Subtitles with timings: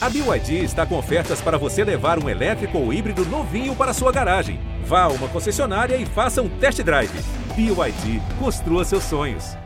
[0.00, 4.12] A BYD está com ofertas para você levar um elétrico ou híbrido novinho para sua
[4.12, 4.60] garagem.
[4.84, 7.10] Vá a uma concessionária e faça um test drive.
[7.56, 9.56] BYD, construa seus sonhos.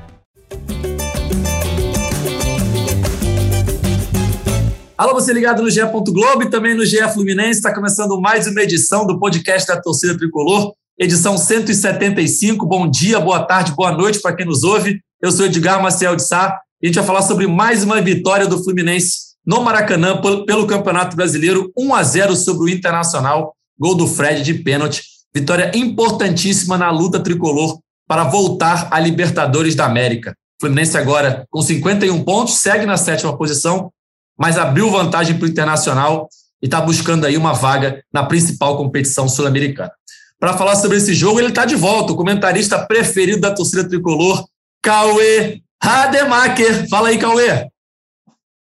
[4.97, 5.83] Alô, você ligado no GE.
[5.83, 7.59] Globo e também no GE Fluminense.
[7.59, 12.65] Está começando mais uma edição do podcast da Torcida Tricolor, edição 175.
[12.65, 14.99] Bom dia, boa tarde, boa noite para quem nos ouve.
[15.21, 18.47] Eu sou Edgar Maciel de Sá e a gente vai falar sobre mais uma vitória
[18.47, 24.07] do Fluminense no Maracanã pelo Campeonato Brasileiro, 1 a 0 sobre o Internacional, gol do
[24.07, 25.03] Fred de pênalti.
[25.35, 30.37] Vitória importantíssima na luta tricolor para voltar à Libertadores da América.
[30.61, 33.91] Fluminense agora com 51 pontos, segue na sétima posição,
[34.39, 36.29] mas abriu vantagem para o Internacional
[36.63, 39.91] e está buscando aí uma vaga na principal competição sul-americana.
[40.39, 44.45] Para falar sobre esse jogo, ele está de volta, o comentarista preferido da torcida tricolor,
[44.83, 46.89] Cauê Rademacher.
[46.89, 47.72] Fala aí, Cauê.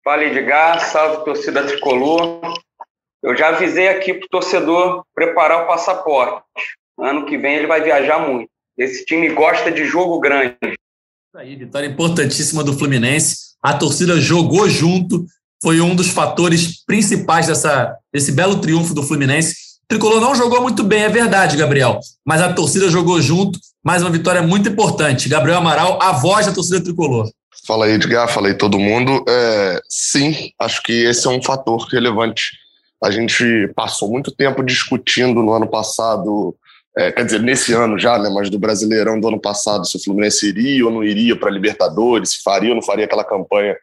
[0.07, 2.39] Fala Edgar, salve torcida tricolor.
[3.21, 6.45] Eu já avisei aqui para o torcedor preparar o passaporte.
[6.97, 8.47] Ano que vem ele vai viajar muito.
[8.77, 10.55] Esse time gosta de jogo grande.
[11.35, 13.57] Aí, vitória importantíssima do Fluminense.
[13.61, 15.25] A torcida jogou junto,
[15.61, 19.55] foi um dos fatores principais dessa, desse belo triunfo do Fluminense.
[19.83, 23.59] O Tricolor não jogou muito bem, é verdade, Gabriel, mas a torcida jogou junto.
[23.83, 25.27] Mais uma vitória muito importante.
[25.27, 27.29] Gabriel Amaral, a voz da torcida tricolor.
[27.67, 29.25] Fala aí, Edgar, fala aí todo mundo.
[29.27, 32.57] É, sim, acho que esse é um fator relevante.
[33.03, 33.43] A gente
[33.75, 36.55] passou muito tempo discutindo no ano passado,
[36.97, 39.99] é, quer dizer, nesse ano já, né, mas do Brasileirão do ano passado, se o
[40.01, 43.75] Fluminense iria ou não iria para a Libertadores, se faria ou não faria aquela campanha.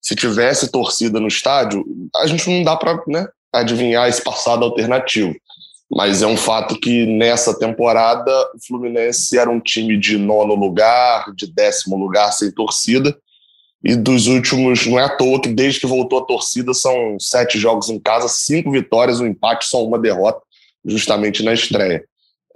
[0.00, 1.84] Se tivesse torcida no estádio,
[2.16, 5.34] a gente não dá para né, adivinhar esse passado alternativo.
[5.90, 11.34] Mas é um fato que nessa temporada o Fluminense era um time de nono lugar,
[11.36, 13.14] de décimo lugar sem torcida,
[13.84, 17.58] e dos últimos, não é à toa que desde que voltou a torcida são sete
[17.58, 20.40] jogos em casa, cinco vitórias, um empate, só uma derrota,
[20.84, 22.02] justamente na estreia.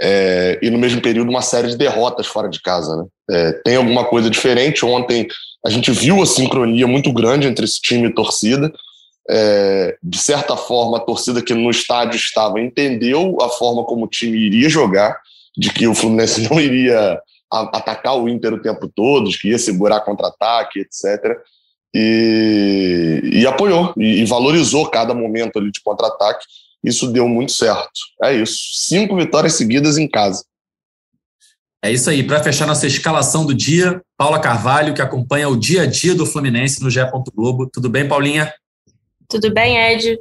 [0.03, 2.97] É, e no mesmo período, uma série de derrotas fora de casa.
[2.97, 3.05] Né?
[3.31, 4.85] É, tem alguma coisa diferente.
[4.85, 5.29] Ontem
[5.65, 8.73] a gente viu a sincronia muito grande entre esse time e torcida.
[9.29, 14.09] É, de certa forma, a torcida que no estádio estava entendeu a forma como o
[14.09, 15.21] time iria jogar,
[15.57, 20.01] de que o Fluminense não iria atacar o Inter o tempo todo, que ia segurar
[20.01, 21.39] contra-ataque, etc.
[21.95, 26.45] E, e apoiou e, e, valorizou cada momento ali de contra-ataque.
[26.83, 27.91] Isso deu muito certo.
[28.23, 28.57] É isso.
[28.75, 30.45] Cinco vitórias seguidas em casa.
[31.83, 32.23] É isso aí.
[32.23, 36.27] Para fechar nossa escalação do dia, Paula Carvalho, que acompanha o dia a dia do
[36.27, 37.01] Fluminense no GE.
[37.35, 37.67] Globo.
[37.67, 38.53] Tudo bem, Paulinha?
[39.31, 40.19] Tudo bem, Ed?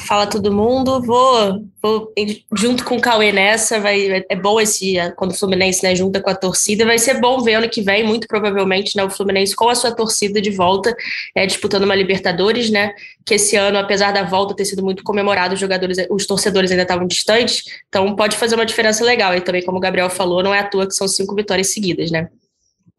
[0.00, 1.02] Fala todo mundo.
[1.02, 2.12] Vou, vou
[2.56, 3.78] junto com o Cauê nessa.
[3.78, 6.86] Vai, é bom esse quando o Fluminense né, junta com a torcida.
[6.86, 9.94] Vai ser bom ver ano que vem, muito provavelmente, né, o Fluminense com a sua
[9.94, 10.96] torcida de volta,
[11.34, 12.94] é, disputando uma Libertadores, né?
[13.26, 16.84] Que esse ano, apesar da volta ter sido muito comemorado, os jogadores, os torcedores ainda
[16.84, 17.62] estavam distantes.
[17.88, 19.34] Então pode fazer uma diferença legal.
[19.34, 22.10] E também, como o Gabriel falou, não é à toa que são cinco vitórias seguidas,
[22.10, 22.28] né?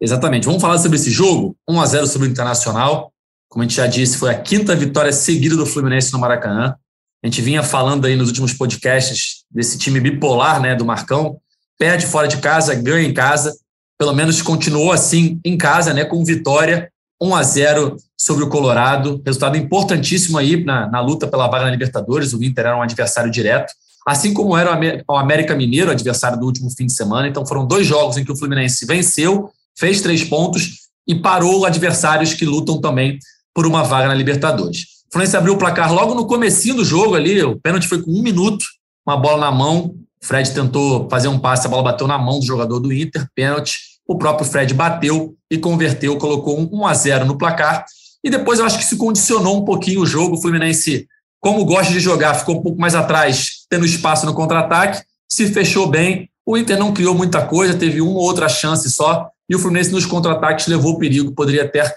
[0.00, 0.46] Exatamente.
[0.46, 1.56] Vamos falar sobre esse jogo?
[1.68, 3.12] 1 a 0 sobre o Internacional.
[3.48, 6.74] Como a gente já disse, foi a quinta vitória seguida do Fluminense no Maracanã.
[7.22, 11.38] A gente vinha falando aí nos últimos podcasts desse time bipolar, né, do Marcão.
[11.78, 13.56] Perde fora de casa, ganha em casa.
[13.98, 19.20] Pelo menos continuou assim em casa, né, com vitória 1 a 0 sobre o Colorado.
[19.24, 22.32] Resultado importantíssimo aí na, na luta pela vaga na Libertadores.
[22.32, 23.72] O Inter era um adversário direto,
[24.06, 24.78] assim como era
[25.08, 27.26] o América Mineiro, adversário do último fim de semana.
[27.26, 32.34] Então foram dois jogos em que o Fluminense venceu, fez três pontos e parou adversários
[32.34, 33.18] que lutam também
[33.58, 34.82] por uma vaga na Libertadores.
[35.08, 38.08] O Fluminense abriu o placar logo no comecinho do jogo ali, o pênalti foi com
[38.08, 38.64] um minuto,
[39.04, 42.38] uma bola na mão, o Fred tentou fazer um passe, a bola bateu na mão
[42.38, 46.94] do jogador do Inter, pênalti, o próprio Fred bateu e converteu, colocou um 1 a
[46.94, 47.84] 0 no placar,
[48.22, 51.08] e depois eu acho que se condicionou um pouquinho o jogo, o Fluminense,
[51.40, 55.88] como gosta de jogar, ficou um pouco mais atrás, tendo espaço no contra-ataque, se fechou
[55.88, 59.58] bem, o Inter não criou muita coisa, teve uma ou outra chance só, e o
[59.58, 61.92] Fluminense nos contra-ataques levou o perigo, poderia ter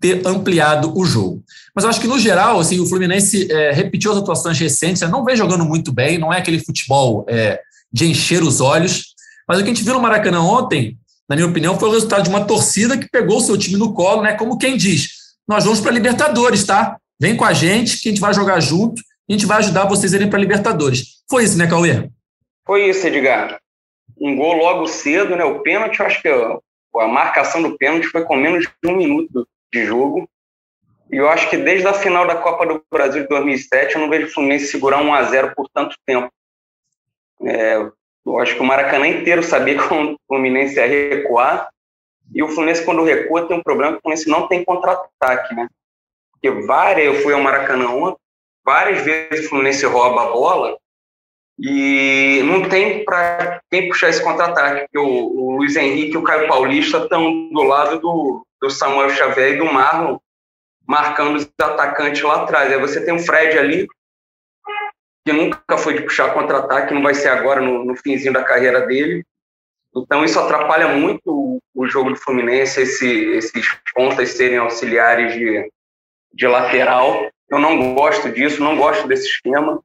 [0.00, 1.44] ter ampliado o jogo.
[1.74, 5.24] Mas eu acho que, no geral, assim, o Fluminense é, repetiu as atuações recentes, não
[5.24, 7.60] vem jogando muito bem, não é aquele futebol é,
[7.92, 9.14] de encher os olhos.
[9.46, 10.96] Mas o que a gente viu no Maracanã ontem,
[11.28, 13.92] na minha opinião, foi o resultado de uma torcida que pegou o seu time no
[13.92, 14.32] colo, né?
[14.32, 15.08] Como quem diz:
[15.46, 16.96] nós vamos para a Libertadores, tá?
[17.20, 20.14] Vem com a gente, que a gente vai jogar junto, a gente vai ajudar vocês
[20.14, 21.20] a irem para a Libertadores.
[21.28, 22.08] Foi isso, né, Cauê?
[22.66, 23.60] Foi isso, Edgar.
[24.18, 25.44] Um gol logo cedo, né?
[25.44, 29.46] O pênalti, eu acho que a marcação do pênalti foi com menos de um minuto
[29.72, 30.28] de jogo.
[31.10, 34.08] E eu acho que desde a final da Copa do Brasil de 2007, eu não
[34.08, 36.30] vejo o Fluminense segurar 1 a 0 por tanto tempo.
[37.42, 37.76] É,
[38.24, 41.68] eu acho que o Maracanã inteiro sabia que o Fluminense ia recuar.
[42.32, 45.68] E o Fluminense, quando recua, tem um problema que o Fluminense não tem contra-ataque, né?
[46.32, 48.20] Porque várias, eu fui ao Maracanã ontem,
[48.64, 50.78] várias vezes o Fluminense rouba a bola
[51.58, 56.22] e não tem para quem puxar esse contra-ataque, porque o, o, Luiz Henrique e o
[56.22, 60.18] Caio Paulista estão do lado do, do Samuel Xavier e do Marlon,
[60.86, 62.72] marcando os atacantes lá atrás.
[62.72, 63.86] Aí você tem o Fred ali,
[65.24, 68.86] que nunca foi de puxar contra-ataque, não vai ser agora no, no finzinho da carreira
[68.86, 69.24] dele.
[69.96, 75.70] Então isso atrapalha muito o, o jogo do Fluminense, esse, esses pontas serem auxiliares de,
[76.32, 77.28] de lateral.
[77.48, 79.82] Eu não gosto disso, não gosto desse esquema.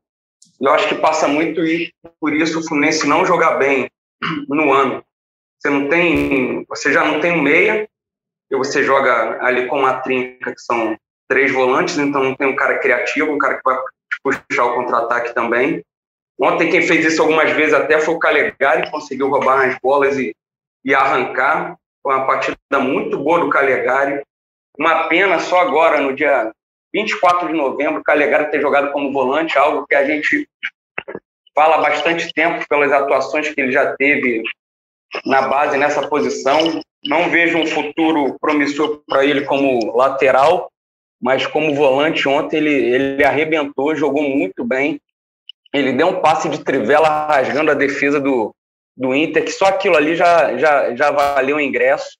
[0.62, 3.90] Eu acho que passa muito e por isso o Fluminense não jogar bem
[4.48, 5.04] no ano.
[5.58, 7.90] Você não tem, você já não tem um meia,
[8.52, 10.98] e você joga ali com uma trinca que são
[11.28, 13.78] três volantes, então tem um cara criativo, um cara que vai
[14.24, 15.84] puxar o contra-ataque também.
[16.40, 20.36] Ontem quem fez isso algumas vezes até foi o Calegari, conseguiu roubar as bolas e,
[20.84, 21.78] e arrancar.
[22.04, 24.22] Foi uma partida muito boa do Calegari.
[24.78, 26.52] Uma pena só agora, no dia
[26.94, 30.48] 24 de novembro, o Calegari ter jogado como volante, algo que a gente
[31.56, 34.44] fala há bastante tempo pelas atuações que ele já teve
[35.26, 36.82] na base nessa posição.
[37.06, 40.72] Não vejo um futuro promissor para ele como lateral,
[41.22, 45.00] mas como volante ontem ele, ele arrebentou, jogou muito bem.
[45.74, 48.56] Ele deu um passe de trivela rasgando a defesa do,
[48.96, 52.18] do Inter, que só aquilo ali já, já, já valeu o ingresso.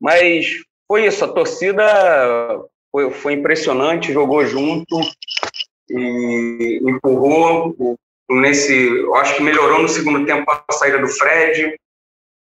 [0.00, 0.46] Mas
[0.86, 1.84] foi isso, a torcida
[2.90, 5.00] foi, foi impressionante, jogou junto
[5.90, 7.96] e empurrou.
[8.30, 11.78] Nesse, acho que melhorou no segundo tempo a saída do Fred.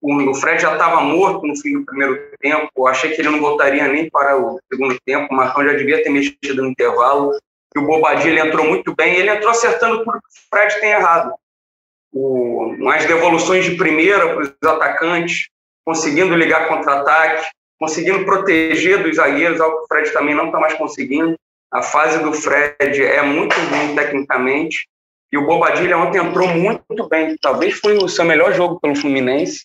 [0.04, 2.70] O, Fred já estava morto no fim do primeiro tempo.
[2.76, 5.34] Eu achei que ele não voltaria nem para o segundo tempo.
[5.34, 7.32] O Marcão já devia ter mexido no intervalo.
[7.74, 9.16] E o Bobadilha entrou muito bem.
[9.16, 11.34] Ele entrou acertando tudo que o Fred tem errado.
[12.12, 15.48] O, as devoluções de primeira para os atacantes,
[15.86, 17.48] conseguindo ligar contra-ataque,
[17.80, 21.36] conseguindo proteger dos zagueiros, algo que o Fred também não está mais conseguindo.
[21.72, 24.86] A fase do Fred é muito ruim tecnicamente.
[25.32, 27.38] E o Bobadilha ontem entrou muito bem.
[27.42, 29.64] Talvez foi o seu melhor jogo pelo Fluminense.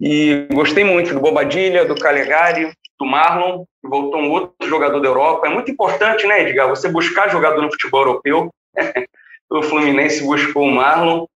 [0.00, 5.08] E gostei muito do Bobadilha, do Calegari, do Marlon, que voltou um outro jogador da
[5.08, 5.46] Europa.
[5.46, 8.50] É muito importante, né, Edgar, você buscar jogador no futebol europeu.
[9.50, 11.26] o Fluminense buscou o Marlon,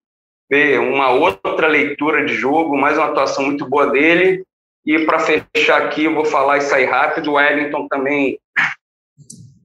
[0.49, 4.43] ver uma outra leitura de jogo, mais uma atuação muito boa dele.
[4.85, 7.31] E para fechar aqui, eu vou falar e sair rápido.
[7.31, 8.39] O Wellington também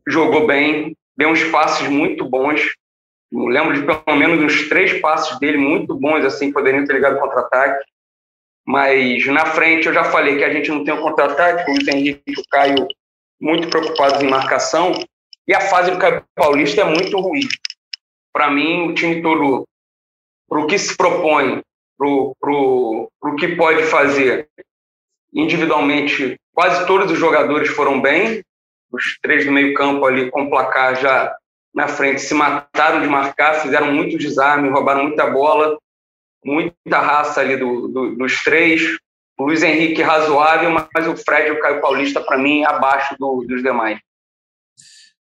[0.06, 2.62] jogou bem, deu uns passes muito bons.
[3.32, 7.18] Eu lembro de pelo menos uns três passes dele muito bons, assim, poderiam ter ligado
[7.18, 7.84] contra-ataque.
[8.66, 12.22] Mas na frente eu já falei que a gente não tem um contra-ataque, o Henrique
[12.26, 12.88] e o Caio
[13.40, 14.92] muito preocupados em marcação.
[15.46, 17.46] E a fase do Caio Paulista é muito ruim.
[18.32, 19.64] Para mim, o time todo,
[20.48, 21.60] para o que se propõe,
[21.98, 24.48] para o que pode fazer,
[25.32, 28.42] individualmente, quase todos os jogadores foram bem.
[28.90, 31.36] Os três do meio-campo ali com o placar já
[31.74, 35.76] na frente se mataram de marcar, fizeram muito desarme, roubaram muita bola,
[36.44, 38.82] muita raça ali do, do, dos três.
[39.38, 43.44] O Luiz Henrique razoável, mas o Fred e o Caio Paulista, para mim, abaixo do,
[43.48, 43.98] dos demais.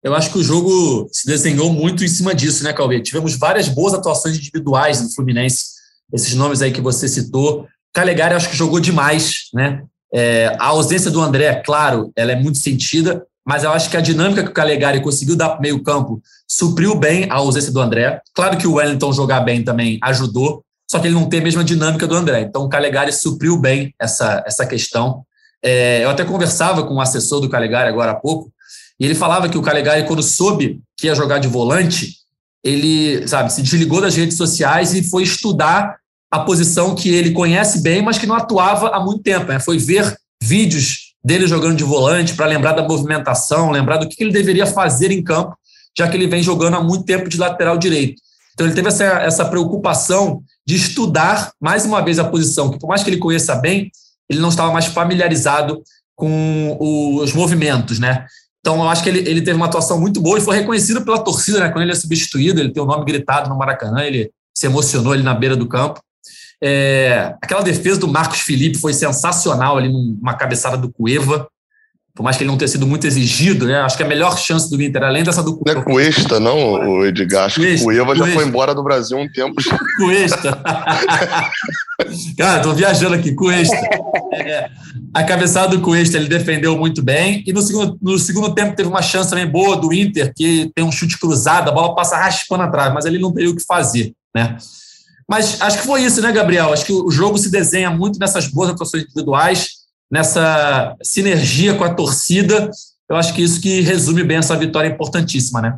[0.02, 3.00] Eu acho que o jogo se desenhou muito em cima disso, né, Calvê?
[3.00, 5.64] Tivemos várias boas atuações individuais do Fluminense,
[6.12, 7.66] esses nomes aí que você citou.
[7.92, 9.84] Calegari acho que jogou demais, né?
[10.12, 14.00] É, a ausência do André, claro, ela é muito sentida, mas eu acho que a
[14.00, 18.20] dinâmica que o Calegari conseguiu dar para meio campo supriu bem a ausência do André.
[18.34, 21.64] Claro que o Wellington jogar bem também ajudou, só que ele não tem a mesma
[21.64, 22.42] dinâmica do André.
[22.42, 25.24] Então o Calegari supriu bem essa, essa questão.
[25.60, 28.52] É, eu até conversava com o um assessor do Calegari agora há pouco,
[29.00, 32.18] e ele falava que o Calegari, quando soube que ia jogar de volante,
[32.62, 35.96] ele, sabe, se desligou das redes sociais e foi estudar
[36.30, 39.46] a posição que ele conhece bem, mas que não atuava há muito tempo.
[39.46, 39.58] Né?
[39.58, 44.30] Foi ver vídeos dele jogando de volante para lembrar da movimentação, lembrar do que ele
[44.30, 45.56] deveria fazer em campo,
[45.98, 48.22] já que ele vem jogando há muito tempo de lateral direito.
[48.52, 52.88] Então ele teve essa, essa preocupação de estudar mais uma vez a posição, que por
[52.88, 53.90] mais que ele conheça bem,
[54.28, 55.82] ele não estava mais familiarizado
[56.16, 58.26] com os movimentos, né?
[58.60, 61.22] Então eu acho que ele, ele teve uma atuação muito boa e foi reconhecido pela
[61.22, 61.68] torcida, né?
[61.68, 65.22] Quando ele é substituído, ele tem o nome gritado no Maracanã, ele se emocionou ali
[65.22, 66.00] na beira do campo.
[66.62, 71.46] É, aquela defesa do Marcos Felipe foi sensacional ali numa cabeçada do Cueva.
[72.14, 73.80] Por mais que ele não tenha sido muito exigido, né?
[73.80, 75.80] Acho que a melhor chance do Inter, além dessa do Cueva.
[75.80, 77.46] Não é Cuesta, não, o Edgar.
[77.46, 79.56] Acho Cuesta, que Cueva já foi embora do Brasil um tempo.
[79.98, 80.62] Cuesta.
[82.38, 83.34] Cara, tô viajando aqui.
[83.34, 83.76] Cuesta.
[84.32, 84.70] É,
[85.12, 87.42] a cabeçada do Cuesta ele defendeu muito bem.
[87.44, 90.84] E no segundo, no segundo tempo teve uma chance também boa do Inter, que tem
[90.84, 94.14] um chute cruzado, a bola passa raspando atrás, mas ele não teria o que fazer,
[94.32, 94.56] né?
[95.28, 96.72] Mas acho que foi isso, né, Gabriel?
[96.72, 99.83] Acho que o jogo se desenha muito nessas boas atuações individuais,
[100.14, 102.70] nessa sinergia com a torcida.
[103.10, 105.76] Eu acho que isso que resume bem essa vitória importantíssima, né?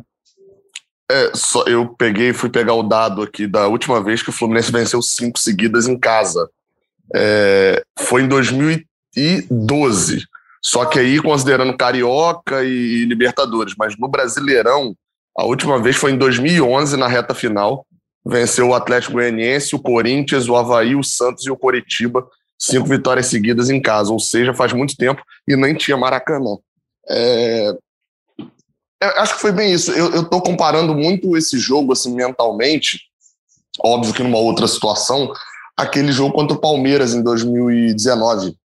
[1.09, 4.71] É, só eu peguei, fui pegar o dado aqui da última vez que o Fluminense
[4.71, 6.47] venceu cinco seguidas em casa.
[7.15, 10.23] É, foi em 2012.
[10.61, 14.95] Só que aí, considerando Carioca e Libertadores, mas no Brasileirão,
[15.35, 17.87] a última vez foi em 2011, na reta final.
[18.23, 22.27] Venceu o Atlético Goianiense, o Corinthians, o Havaí, o Santos e o Coritiba.
[22.59, 26.57] Cinco vitórias seguidas em casa, ou seja, faz muito tempo e nem tinha Maracanã.
[27.09, 27.77] É,
[29.01, 29.91] acho que foi bem isso.
[29.91, 32.99] Eu estou comparando muito esse jogo assim mentalmente,
[33.79, 35.31] óbvio que numa outra situação,
[35.75, 38.55] aquele jogo contra o Palmeiras em 2019,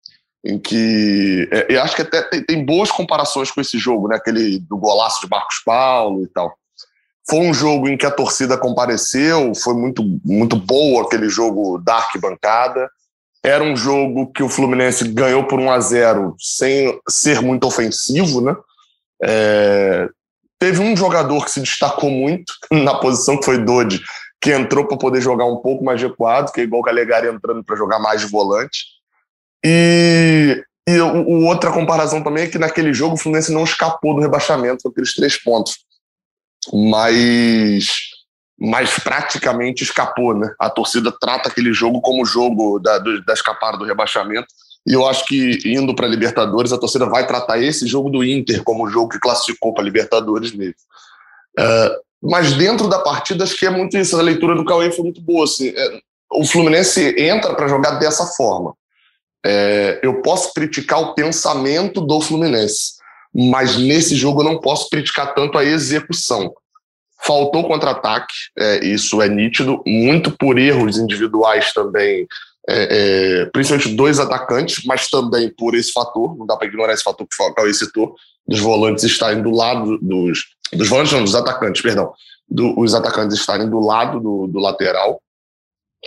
[0.44, 4.16] em que é, eu acho que até tem, tem, boas comparações com esse jogo, né?
[4.16, 6.56] Aquele do golaço de Marcos Paulo e tal.
[7.28, 11.96] Foi um jogo em que a torcida compareceu, foi muito muito boa aquele jogo da
[11.96, 12.90] arquibancada.
[13.44, 18.40] Era um jogo que o Fluminense ganhou por 1 a 0 sem ser muito ofensivo,
[18.40, 18.54] né?
[19.22, 20.08] É,
[20.58, 24.00] teve um jogador que se destacou muito na posição, que foi Dodi,
[24.40, 27.64] que entrou para poder jogar um pouco mais recuado, que é igual o Calegari entrando
[27.64, 28.84] para jogar mais de volante.
[29.64, 34.20] E, e o, outra comparação também é que naquele jogo o Fluminense não escapou do
[34.20, 35.78] rebaixamento com aqueles três pontos.
[36.72, 38.11] Mas,
[38.64, 40.54] mas praticamente escapou, né?
[40.56, 44.46] A torcida trata aquele jogo como jogo da, da escapada do rebaixamento
[44.86, 48.62] e eu acho que indo para Libertadores, a torcida vai tratar esse jogo do Inter
[48.62, 50.74] como o jogo que classificou para Libertadores mesmo.
[51.58, 54.16] Uh, mas dentro da partida, acho que é muito isso.
[54.16, 55.44] A leitura do Cauê foi muito boa.
[55.44, 56.00] Assim, é,
[56.32, 58.74] o Fluminense entra para jogar dessa forma.
[59.44, 62.92] É, eu posso criticar o pensamento do Fluminense,
[63.34, 66.54] mas nesse jogo eu não posso criticar tanto a execução.
[67.24, 72.26] Faltou contra-ataque, é, isso é nítido, muito por erros individuais também
[72.68, 77.02] é, é, principalmente dois atacantes, mas também por esse fator, não dá para ignorar esse
[77.02, 78.14] fator que o Cauê citou,
[78.46, 80.52] dos volantes estarem do lado dos.
[80.72, 82.12] Dos volantes, não, dos atacantes, perdão.
[82.48, 85.20] Do, os atacantes estarem do lado do, do lateral.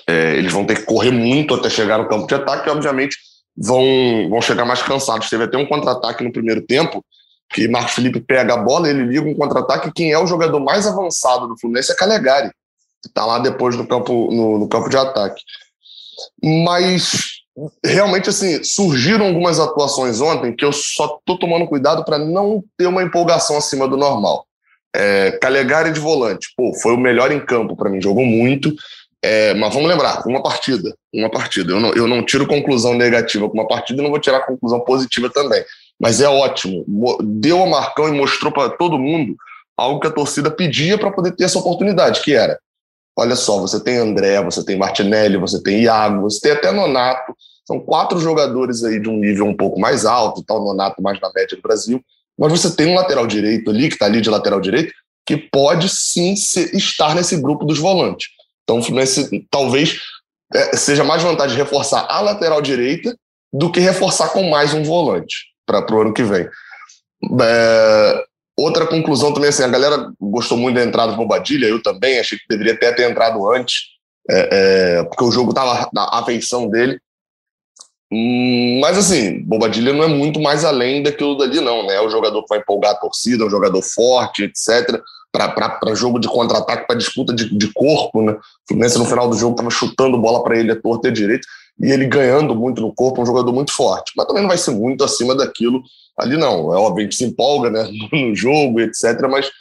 [0.07, 3.17] É, eles vão ter que correr muito até chegar no campo de ataque e, obviamente,
[3.55, 5.29] vão, vão chegar mais cansados.
[5.29, 7.05] Teve até um contra-ataque no primeiro tempo,
[7.49, 9.91] que Marcos Felipe pega a bola, ele liga um contra-ataque.
[9.93, 12.49] Quem é o jogador mais avançado do Fluminense é Calegari,
[13.01, 15.41] que está lá depois no campo, no, no campo de ataque.
[16.43, 17.43] Mas
[17.83, 22.87] realmente assim surgiram algumas atuações ontem que eu só tô tomando cuidado para não ter
[22.87, 24.45] uma empolgação acima do normal.
[24.93, 28.73] É, Calegari de volante, pô, foi o melhor em campo para mim, jogou muito.
[29.21, 31.71] É, mas vamos lembrar, uma partida, uma partida.
[31.71, 35.29] Eu não, eu não tiro conclusão negativa com uma partida, não vou tirar conclusão positiva
[35.31, 35.63] também.
[35.99, 36.85] Mas é ótimo,
[37.23, 39.35] deu a Marcão e mostrou para todo mundo
[39.77, 42.59] algo que a torcida pedia para poder ter essa oportunidade, que era
[43.17, 47.33] Olha só, você tem André, você tem Martinelli, você tem Iago, você tem até Nonato.
[47.65, 51.31] São quatro jogadores aí de um nível um pouco mais alto, tal, Nonato mais na
[51.33, 52.03] média do Brasil.
[52.37, 54.93] Mas você tem um lateral direito ali, que está ali de lateral direito,
[55.25, 58.27] que pode sim ser, estar nesse grupo dos volantes.
[58.63, 59.97] Então, Fluminense talvez
[60.53, 63.15] é, seja mais vantagem reforçar a lateral direita
[63.53, 66.47] do que reforçar com mais um volante para o ano que vem.
[67.41, 68.25] É,
[68.57, 72.37] Outra conclusão também, assim, a galera gostou muito da entrada do Bobadilha, eu também, achei
[72.37, 73.81] que deveria até ter entrado antes,
[74.29, 76.97] é, é, porque o jogo estava na afeição dele.
[78.09, 81.95] Hum, mas, assim, Bobadilha não é muito mais além daquilo dali, não, né?
[81.95, 85.01] É o jogador que vai empolgar a torcida, é um jogador forte, etc.,
[85.33, 88.31] para jogo de contra-ataque, para disputa de, de corpo, né?
[88.31, 91.13] O Fluminense no final do jogo estava chutando bola para ele a torta e a
[91.13, 91.45] direita,
[91.79, 94.57] e ele ganhando muito no corpo, é um jogador muito forte, mas também não vai
[94.57, 95.81] ser muito acima daquilo
[96.17, 96.73] ali não.
[96.73, 99.51] É óbvio que se empolga né, no jogo, etc., mas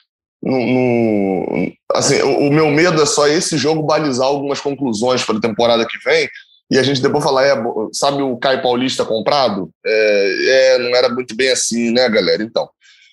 [0.42, 5.38] no, no, assim, o, o, meu medo é só esse jogo balizar algumas conclusões para
[5.38, 6.28] a temporada que vem
[6.70, 9.70] e a gente depois falar, é, sabe o Caio Paulista comprado?
[9.84, 12.42] É, é, não era muito bem assim, né, galera?
[12.42, 12.68] Então,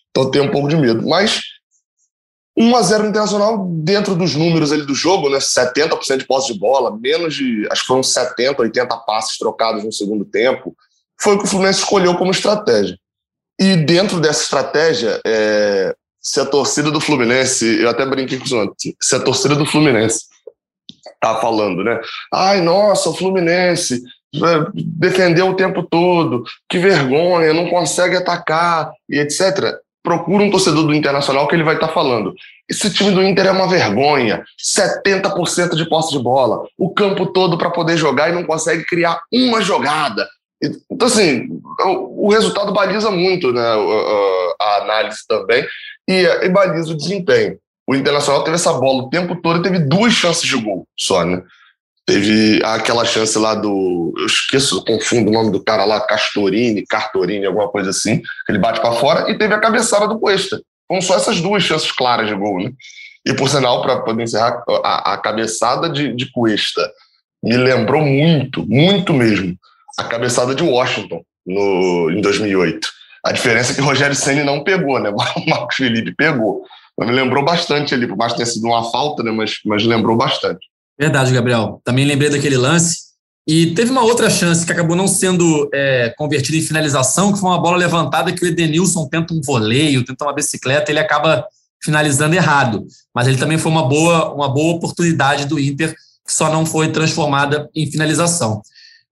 [0.10, 1.08] então tenho um pouco de medo.
[1.08, 1.42] Mas
[2.58, 5.38] 1 a 0 Internacional dentro dos números ali do jogo, né?
[5.38, 9.92] 70% de posse de bola, menos de, acho que foram 70, 80 passes trocados no
[9.92, 10.76] segundo tempo.
[11.20, 12.98] Foi o que o Fluminense escolheu como estratégia.
[13.60, 18.76] E dentro dessa estratégia, é, se a torcida do Fluminense, eu até brinquei com isso
[19.02, 20.26] se a torcida do Fluminense
[21.20, 22.00] tá falando, né?
[22.34, 24.02] Ai, nossa, o Fluminense
[24.36, 29.78] é, defendeu o tempo todo, que vergonha, não consegue atacar e etc.
[30.04, 32.34] Procura um torcedor do Internacional que ele vai estar tá falando.
[32.70, 34.44] Esse time do Inter é uma vergonha.
[34.60, 39.22] 70% de posse de bola, o campo todo para poder jogar e não consegue criar
[39.32, 40.28] uma jogada.
[40.92, 41.48] Então, assim,
[41.84, 43.62] o, resultado baliza muito né,
[44.62, 45.66] a, análise também
[46.08, 47.58] e, e baliza o desempenho.
[47.88, 51.26] O Internacional teve essa bola o tempo todo e teve duas chances de gol só,
[51.26, 51.42] né?
[52.12, 54.14] Teve aquela chance lá do.
[54.18, 58.60] Eu esqueço, confundo o nome do cara lá, Castorini, Cartorini, alguma coisa assim, que ele
[58.60, 60.62] bate para fora, e teve a cabeçada do Cuesta.
[60.90, 62.74] Foram só essas duas chances claras de gol, né?
[63.26, 66.86] E, por sinal, para poder encerrar, a, a cabeçada de, de Cuesta
[67.42, 69.56] me lembrou muito, muito mesmo,
[69.98, 72.90] a cabeçada de Washington no, em 2008.
[73.24, 75.10] A diferença é que o Rogério Senna não pegou, né?
[75.12, 75.16] O
[75.50, 76.66] Marcos Felipe pegou.
[76.98, 79.32] Mas me lembrou bastante ali, por mais que tenha sido uma falta, né?
[79.32, 80.68] Mas, mas lembrou bastante.
[81.00, 81.82] Verdade, Gabriel.
[81.84, 83.12] Também lembrei daquele lance.
[83.48, 87.50] E teve uma outra chance que acabou não sendo é, convertida em finalização, que foi
[87.50, 91.46] uma bola levantada que o Edenilson tenta um voleio, tenta uma bicicleta, ele acaba
[91.84, 92.86] finalizando errado.
[93.14, 95.96] Mas ele também foi uma boa, uma boa oportunidade do Inter,
[96.26, 98.62] que só não foi transformada em finalização.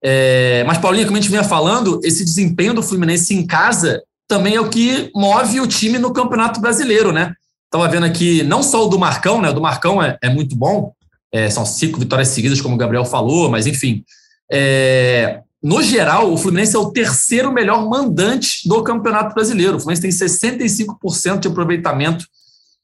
[0.02, 4.54] É, mas, Paulinho, como a gente vinha falando, esse desempenho do Fluminense em casa também
[4.54, 7.34] é o que move o time no Campeonato Brasileiro, né?
[7.66, 9.50] Estava vendo aqui, não só o do Marcão, né?
[9.50, 10.92] O do Marcão é, é muito bom,
[11.32, 14.04] é, são cinco vitórias seguidas, como o Gabriel falou, mas enfim.
[14.50, 19.76] É, no geral, o Fluminense é o terceiro melhor mandante do Campeonato Brasileiro.
[19.76, 22.24] O Fluminense tem 65% de aproveitamento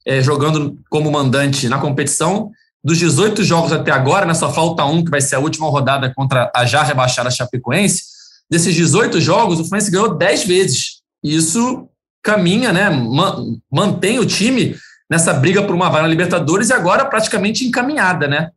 [0.05, 2.51] é, jogando como mandante na competição
[2.83, 6.13] dos 18 jogos até agora, né, só falta um, que vai ser a última rodada
[6.15, 8.03] contra a já rebaixada Chapecoense.
[8.49, 11.01] Desses 18 jogos, o Fluminense ganhou 10 vezes.
[11.21, 11.89] E isso
[12.23, 12.89] caminha, né,
[13.71, 14.75] mantém o time
[15.09, 18.51] nessa briga por uma vaga na Libertadores e agora praticamente encaminhada, né?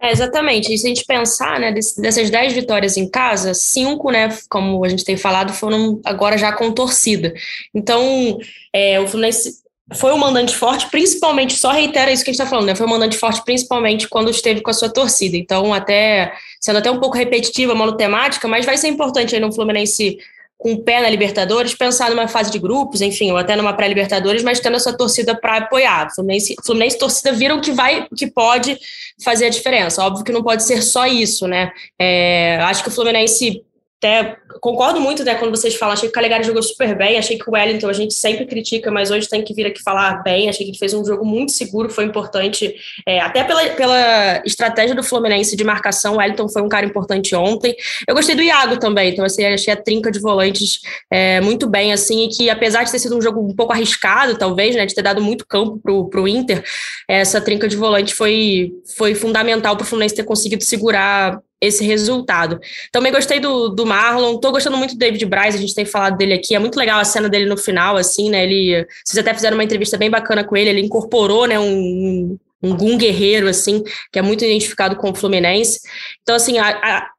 [0.00, 0.72] É, exatamente.
[0.72, 4.88] E se a gente pensar, né, dessas 10 vitórias em casa, cinco, né, como a
[4.88, 7.34] gente tem falado, foram agora já com torcida.
[7.74, 8.38] Então,
[8.72, 9.60] é, o Fluminense
[9.92, 12.74] foi um mandante forte, principalmente, só reitera isso que a gente está falando, né?
[12.74, 15.36] Foi um mandante forte, principalmente quando esteve com a sua torcida.
[15.36, 20.16] Então, até sendo até um pouco repetitiva, monotemática, mas vai ser importante aí no Fluminense
[20.60, 24.42] com o pé na Libertadores, pensar numa fase de grupos, enfim, ou até numa pré-Libertadores,
[24.42, 26.14] mas tendo a sua torcida para apoiar.
[26.14, 28.78] Fluminense, Fluminense torcida viram que vai, que pode
[29.24, 30.04] fazer a diferença.
[30.04, 31.72] Óbvio que não pode ser só isso, né?
[31.98, 33.62] É, acho que o Fluminense
[34.02, 37.38] até concordo muito né, quando vocês falam, achei que o Calegari jogou super bem, achei
[37.38, 40.48] que o Wellington a gente sempre critica, mas hoje tem que vir aqui falar bem,
[40.48, 42.74] achei que ele fez um jogo muito seguro, foi importante,
[43.06, 47.34] é, até pela, pela estratégia do Fluminense de marcação, o Wellington foi um cara importante
[47.34, 47.76] ontem,
[48.08, 51.92] eu gostei do Iago também, então assim, achei a trinca de volantes é, muito bem,
[51.92, 54.94] assim, e que apesar de ter sido um jogo um pouco arriscado, talvez, né, de
[54.94, 56.64] ter dado muito campo pro, pro Inter,
[57.06, 62.58] essa trinca de volante foi, foi fundamental para o Fluminense ter conseguido segurar esse resultado.
[62.90, 66.16] Também gostei do, do Marlon, tô gostando muito do David Braz, a gente tem falado
[66.16, 69.34] dele aqui, é muito legal a cena dele no final, assim, né, ele, vocês até
[69.34, 73.82] fizeram uma entrevista bem bacana com ele, ele incorporou, né, um, um Gun guerreiro, assim,
[74.12, 75.80] que é muito identificado com o Fluminense.
[76.22, 77.10] Então, assim, a, a,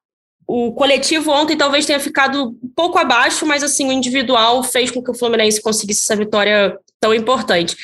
[0.47, 5.03] o coletivo ontem talvez tenha ficado um pouco abaixo, mas, assim, o individual fez com
[5.03, 7.75] que o Fluminense conseguisse essa vitória tão importante.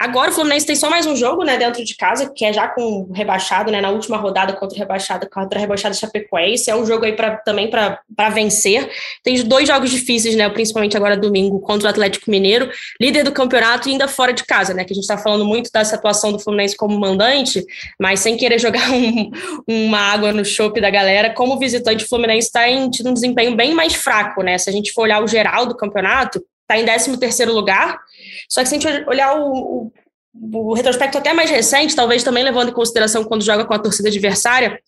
[0.00, 2.66] Agora o Fluminense tem só mais um jogo, né, dentro de casa, que é já
[2.66, 6.84] com rebaixado, né, na última rodada contra o rebaixado, contra a rebaixada Chapecoense, é um
[6.84, 8.90] jogo aí pra, também para vencer.
[9.22, 12.68] Tem dois jogos difíceis, né, principalmente agora domingo contra o Atlético Mineiro,
[13.00, 15.70] líder do campeonato e ainda fora de casa, né, que a gente está falando muito
[15.72, 17.64] dessa atuação do Fluminense como mandante,
[18.00, 19.30] mas sem querer jogar um,
[19.68, 23.72] uma água no chope da galera, como visitante o Fluminense está tido um desempenho bem
[23.72, 27.16] mais fraco, né, se a gente for olhar o geral do campeonato, está em 13
[27.18, 28.00] terceiro lugar,
[28.48, 29.90] só que se a gente olhar o,
[30.32, 33.78] o, o, retrospecto até mais recente, talvez também levando em consideração quando joga com a
[33.78, 34.78] torcida adversária,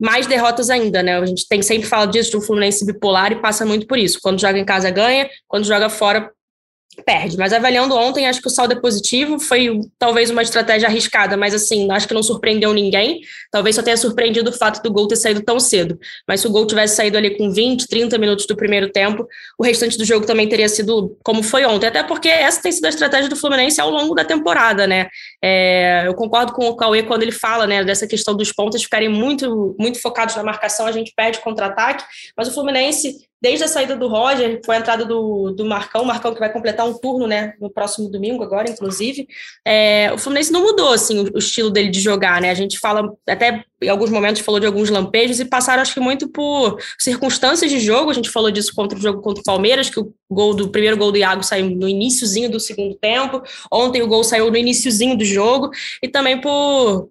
[0.00, 1.18] mais derrotas ainda, né?
[1.18, 4.18] A gente tem sempre falado disso de um Fluminense bipolar e passa muito por isso.
[4.22, 6.30] Quando joga em casa ganha, quando joga fora
[7.02, 7.36] perde.
[7.36, 9.38] Mas avaliando ontem, acho que o saldo é positivo.
[9.38, 13.20] Foi talvez uma estratégia arriscada, mas assim, acho que não surpreendeu ninguém.
[13.50, 15.98] Talvez só tenha surpreendido o fato do gol ter saído tão cedo.
[16.26, 19.26] Mas se o gol tivesse saído ali com 20, 30 minutos do primeiro tempo,
[19.58, 21.86] o restante do jogo também teria sido como foi ontem.
[21.86, 25.08] Até porque essa tem sido a estratégia do Fluminense ao longo da temporada, né?
[25.42, 29.08] É, eu concordo com o Cauê quando ele fala, né, dessa questão dos pontos ficarem
[29.08, 32.04] muito, muito focados na marcação, a gente perde contra-ataque,
[32.36, 36.32] mas o Fluminense desde a saída do Roger, foi a entrada do, do Marcão, Marcão
[36.32, 39.28] que vai completar um turno, né, no próximo domingo agora, inclusive,
[39.62, 42.78] é, o Fluminense não mudou, assim, o, o, estilo dele de jogar, né, a gente
[42.78, 46.78] fala, até em alguns momentos falou de alguns lampejos e passaram, acho que muito por
[46.98, 50.10] circunstâncias de jogo, a gente falou disso contra o jogo contra o Palmeiras, que o
[50.30, 54.08] gol do o primeiro gol do Iago saiu no iníciozinho do segundo tempo, ontem o
[54.08, 55.68] gol saiu no iníciozinho do jogo,
[56.02, 57.10] e também por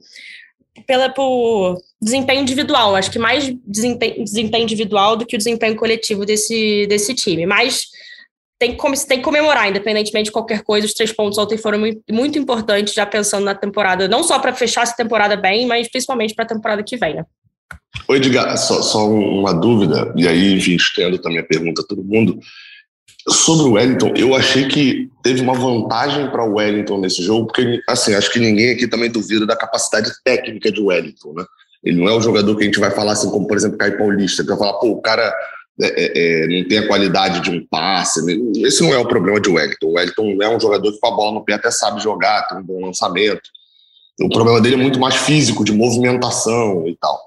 [0.87, 6.25] pela, por desempenho individual, acho que mais desempenho, desempenho individual do que o desempenho coletivo
[6.25, 7.45] desse, desse time.
[7.45, 7.87] Mas
[8.59, 12.01] tem que, tem que comemorar, independentemente de qualquer coisa, os três pontos ontem foram muito,
[12.11, 16.33] muito importantes, já pensando na temporada, não só para fechar essa temporada bem, mas principalmente
[16.33, 17.25] para a temporada que vem, né?
[18.07, 22.03] Oi, Edgar, só, só uma dúvida, e aí, enfim, estendo também a pergunta a todo
[22.03, 22.39] mundo.
[23.27, 27.81] Sobre o Wellington, eu achei que teve uma vantagem para o Wellington nesse jogo, porque,
[27.87, 31.45] assim, acho que ninguém aqui também duvida da capacidade técnica de Wellington, né?
[31.83, 33.97] Ele não é um jogador que a gente vai falar assim, como, por exemplo, Caio
[33.97, 35.33] Paulista, que vai falar, pô, o cara
[35.81, 38.25] é, é, é, não tem a qualidade de um passe.
[38.25, 38.33] Né?
[38.65, 39.87] Esse não é o problema de Wellington.
[39.87, 42.57] O Wellington é um jogador que com a bola no pé até sabe jogar, tem
[42.57, 43.41] um bom lançamento.
[44.21, 47.19] O problema dele é muito mais físico, de movimentação e tal.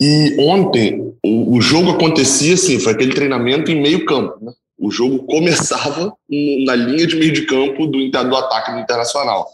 [0.00, 4.44] E ontem, o, o jogo acontecia assim, foi aquele treinamento em meio campo.
[4.44, 4.52] Né?
[4.80, 6.10] O jogo começava
[6.64, 9.46] na linha de meio de campo do, do ataque do Internacional.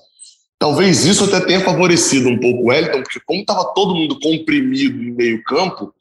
[0.57, 5.03] Talvez isso até tenha favorecido um pouco o Wellington, porque como estava todo mundo comprimido
[5.03, 5.93] em meio campo,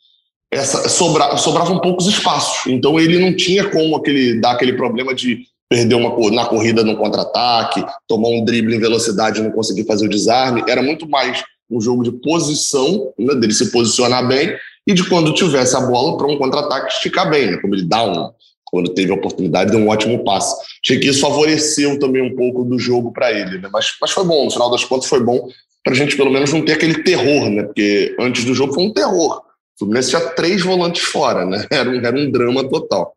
[0.51, 2.71] essa, sobra, sobravam poucos espaços.
[2.71, 6.95] Então ele não tinha como aquele, dar aquele problema de perder uma, na corrida no
[6.95, 10.63] contra-ataque, tomar um drible em velocidade e não conseguir fazer o desarme.
[10.69, 15.33] Era muito mais um jogo de posição, né, dele se posicionar bem, e de quando
[15.33, 18.29] tivesse a bola para um contra-ataque esticar bem, né, como ele dá um,
[18.65, 20.55] quando teve a oportunidade, deu um ótimo passe.
[20.83, 23.69] Achei que isso favoreceu também um pouco do jogo para ele, né?
[23.71, 25.47] mas, mas foi bom, no final das contas foi bom
[25.83, 27.63] para a gente pelo menos não ter aquele terror, né?
[27.63, 29.37] porque antes do jogo foi um terror.
[29.37, 31.65] O Fluminense tinha três volantes fora, né?
[31.69, 33.13] era, um, era um drama total.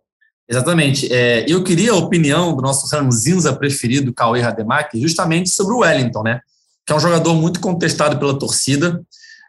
[0.48, 1.12] Exatamente.
[1.12, 6.22] É, eu queria a opinião do nosso ranzinza preferido, Cauê Rademacher, justamente sobre o Wellington,
[6.22, 6.40] né?
[6.88, 9.02] que é um jogador muito contestado pela torcida,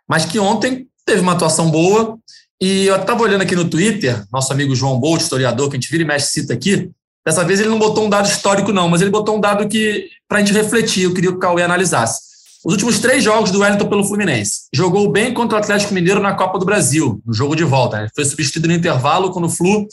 [0.05, 2.19] mas que ontem teve uma atuação boa.
[2.61, 5.89] E eu estava olhando aqui no Twitter, nosso amigo João Bolt, historiador, que a gente
[5.89, 6.91] vira e mexe cita aqui.
[7.25, 10.09] Dessa vez ele não botou um dado histórico, não, mas ele botou um dado que,
[10.27, 12.29] para a gente refletir, eu queria que o Cauê analisasse.
[12.65, 14.63] Os últimos três jogos do Wellington pelo Fluminense.
[14.73, 18.01] Jogou bem contra o Atlético Mineiro na Copa do Brasil, no jogo de volta.
[18.01, 18.07] Né?
[18.13, 19.87] Foi substituído no intervalo quando o Flu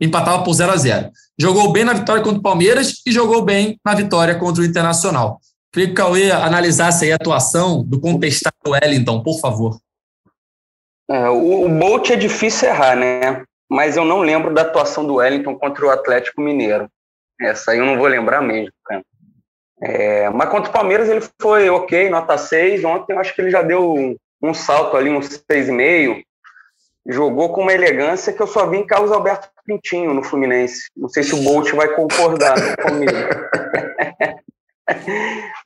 [0.00, 3.80] empatava por 0 a 0 Jogou bem na vitória contra o Palmeiras e jogou bem
[3.84, 5.40] na vitória contra o Internacional.
[5.72, 9.80] Queria que o Cauê analisasse a atuação do contestado Wellington, por favor.
[11.10, 13.42] É, o, o Bolt é difícil errar, né?
[13.68, 16.88] Mas eu não lembro da atuação do Wellington contra o Atlético Mineiro.
[17.40, 19.02] Essa aí eu não vou lembrar mesmo, cara.
[19.80, 22.84] É, mas contra o Palmeiras ele foi ok, nota 6.
[22.84, 26.22] Ontem eu acho que ele já deu um salto ali, um 6,5.
[27.06, 30.88] Jogou com uma elegância que eu só vi em Carlos Alberto Pintinho no Fluminense.
[30.96, 33.12] Não sei se o Bolt vai concordar comigo.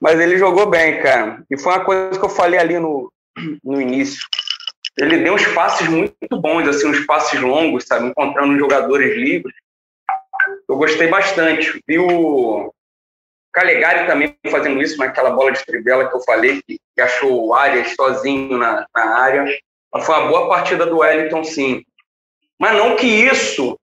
[0.00, 1.42] Mas ele jogou bem, cara.
[1.50, 3.12] E foi uma coisa que eu falei ali no,
[3.62, 4.20] no início.
[4.98, 8.06] Ele deu uns passes muito bons, assim, uns passes longos, sabe?
[8.06, 9.54] Encontrando jogadores livres.
[10.68, 11.82] Eu gostei bastante.
[11.86, 12.72] Vi o
[13.52, 17.54] Calegari também fazendo isso naquela bola de trivela que eu falei, que, que achou o
[17.54, 19.44] Arias sozinho na, na área.
[19.92, 21.84] Mas foi uma boa partida do Wellington, sim.
[22.58, 23.78] Mas não que isso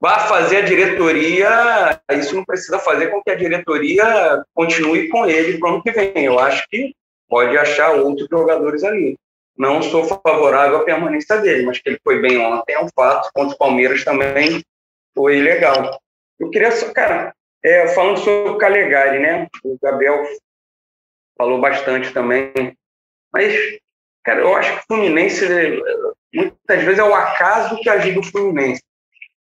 [0.00, 5.58] vá fazer a diretoria, isso não precisa fazer com que a diretoria continue com ele
[5.58, 6.24] para o ano que vem.
[6.24, 6.94] Eu acho que
[7.28, 9.16] pode achar outros jogadores ali.
[9.56, 13.30] Não sou favorável à permanência dele, mas que ele foi bem ontem é um fato.
[13.32, 14.64] Contra o Palmeiras também
[15.14, 16.00] foi legal.
[16.38, 19.46] Eu queria só, cara, é, falando sobre o Calegari, né?
[19.62, 20.24] O Gabriel
[21.38, 22.52] falou bastante também.
[23.32, 23.54] Mas,
[24.24, 25.46] cara, eu acho que o Fluminense,
[26.32, 28.82] muitas vezes, é o acaso que ajuda o Fluminense.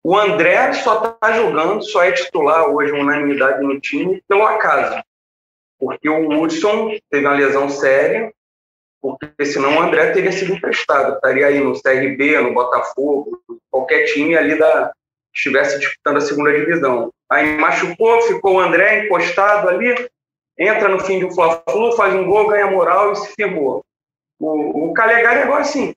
[0.02, 5.02] O André só está jogando, só é titular hoje, unanimidade no time, pelo acaso.
[5.78, 8.32] Porque o Hudson teve uma lesão séria,
[9.00, 11.14] porque senão o André teria sido emprestado.
[11.14, 14.92] Estaria aí no CRB, no Botafogo, qualquer time ali da
[15.34, 17.10] estivesse disputando a segunda divisão.
[17.30, 19.94] Aí machucou, ficou o André encostado ali,
[20.58, 23.84] entra no fim do Fla-Flu, faz um gol, ganha moral e se firmou.
[24.40, 25.94] O, o Calegari agora sim,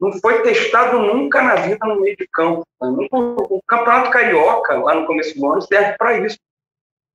[0.00, 2.66] não foi testado nunca na vida no meio de campo.
[2.80, 6.36] O Campeonato Carioca, lá no começo do ano, serve para isso.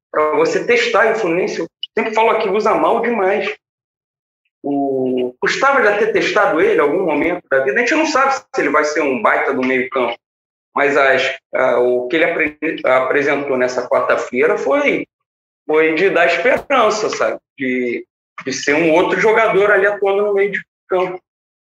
[0.10, 1.12] Para você testar.
[1.12, 3.54] O Fluminense, eu sempre falo aqui, usa mal demais.
[4.70, 7.78] O Gustavo já ter testado ele em algum momento da vida.
[7.78, 10.18] A gente não sabe se ele vai ser um baita do meio campo.
[10.76, 11.38] Mas as,
[11.80, 15.08] o que ele apre, apresentou nessa quarta-feira foi,
[15.66, 17.40] foi de dar esperança, sabe?
[17.58, 18.06] De,
[18.46, 21.18] de ser um outro jogador ali atuando no meio de campo.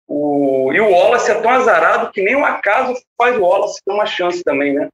[0.07, 3.93] O, e o Wallace é tão azarado que nem o acaso faz o Wallace ter
[3.93, 4.91] uma chance também, né?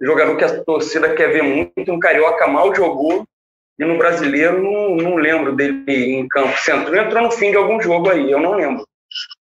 [0.00, 3.26] Jogador que a torcida quer ver muito, um carioca mal jogou,
[3.78, 6.56] e no brasileiro não, não lembro dele em campo.
[6.58, 8.86] Centro entrou no fim de algum jogo aí, eu não lembro.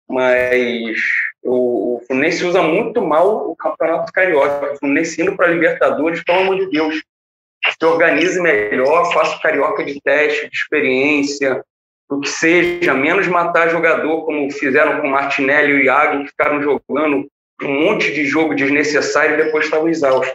[0.09, 0.97] Mas
[1.43, 4.73] o, o Fluminense usa muito mal o campeonato carioca.
[4.73, 7.03] O Fluminense indo para Libertadores, pelo amor de Deus,
[7.67, 11.63] se organize melhor, faça o carioca de teste, de experiência,
[12.11, 16.61] o que seja, menos matar jogador, como fizeram com Martinelli e o Iago, que ficaram
[16.61, 17.29] jogando
[17.63, 20.35] um monte de jogo desnecessário e depois estavam exaustos.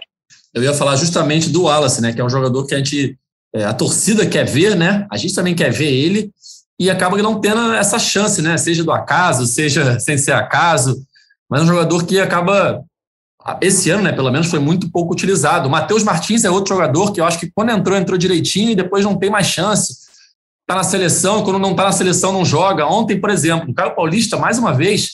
[0.54, 3.18] Eu ia falar justamente do Wallace, né, que é um jogador que a gente,
[3.56, 6.30] é, a torcida quer ver, né, a gente também quer ver ele,
[6.80, 11.02] e acaba não tendo essa chance, né, seja do acaso, seja sem ser acaso,
[11.50, 12.84] mas é um jogador que acaba,
[13.62, 15.68] esse ano, né, pelo menos, foi muito pouco utilizado.
[15.68, 18.76] O Matheus Martins é outro jogador que eu acho que quando entrou, entrou direitinho e
[18.76, 20.06] depois não tem mais chance
[20.66, 22.88] está na seleção, quando não está na seleção não joga.
[22.88, 25.12] Ontem, por exemplo, o Caio Paulista, mais uma vez,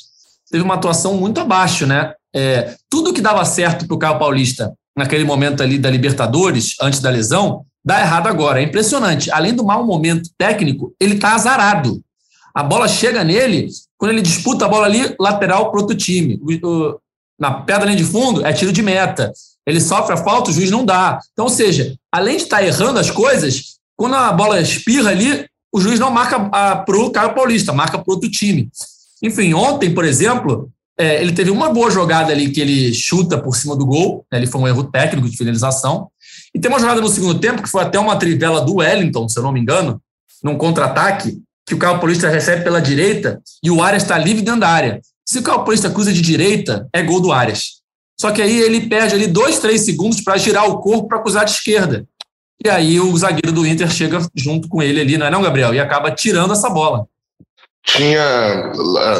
[0.49, 2.13] teve uma atuação muito abaixo, né?
[2.33, 7.01] É, tudo que dava certo para o Caio Paulista naquele momento ali da Libertadores, antes
[7.01, 8.59] da lesão, dá errado agora.
[8.59, 9.31] É impressionante.
[9.31, 12.01] Além do mau momento técnico, ele está azarado.
[12.53, 16.39] A bola chega nele, quando ele disputa a bola ali, lateral para outro time.
[17.39, 19.31] Na pedra linha de fundo, é tiro de meta.
[19.65, 21.19] Ele sofre a falta, o juiz não dá.
[21.31, 25.45] Então, ou seja, além de estar tá errando as coisas, quando a bola espirra ali,
[25.71, 28.69] o juiz não marca para o Caio Paulista, marca para outro time.
[29.23, 33.55] Enfim, ontem, por exemplo, é, ele teve uma boa jogada ali que ele chuta por
[33.55, 36.09] cima do gol, né, ele foi um erro técnico de finalização.
[36.53, 39.39] E tem uma jogada no segundo tempo, que foi até uma trivela do Wellington, se
[39.39, 40.01] eu não me engano,
[40.43, 44.59] num contra-ataque, que o Caio Paulista recebe pela direita e o Arias está livre dentro
[44.59, 45.01] da área.
[45.25, 47.81] Se o Caio Paulista cruza de direita, é gol do Arias.
[48.19, 51.45] Só que aí ele perde ali dois, três segundos para girar o corpo para cruzar
[51.45, 52.05] de esquerda.
[52.63, 55.73] E aí o zagueiro do Inter chega junto com ele ali, não é não, Gabriel?
[55.73, 57.07] E acaba tirando essa bola.
[57.83, 58.73] Tinha,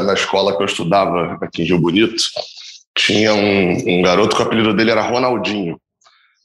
[0.04, 2.16] na escola que eu estudava, aqui em Rio Bonito,
[2.96, 5.80] tinha um, um garoto que o apelido dele era Ronaldinho.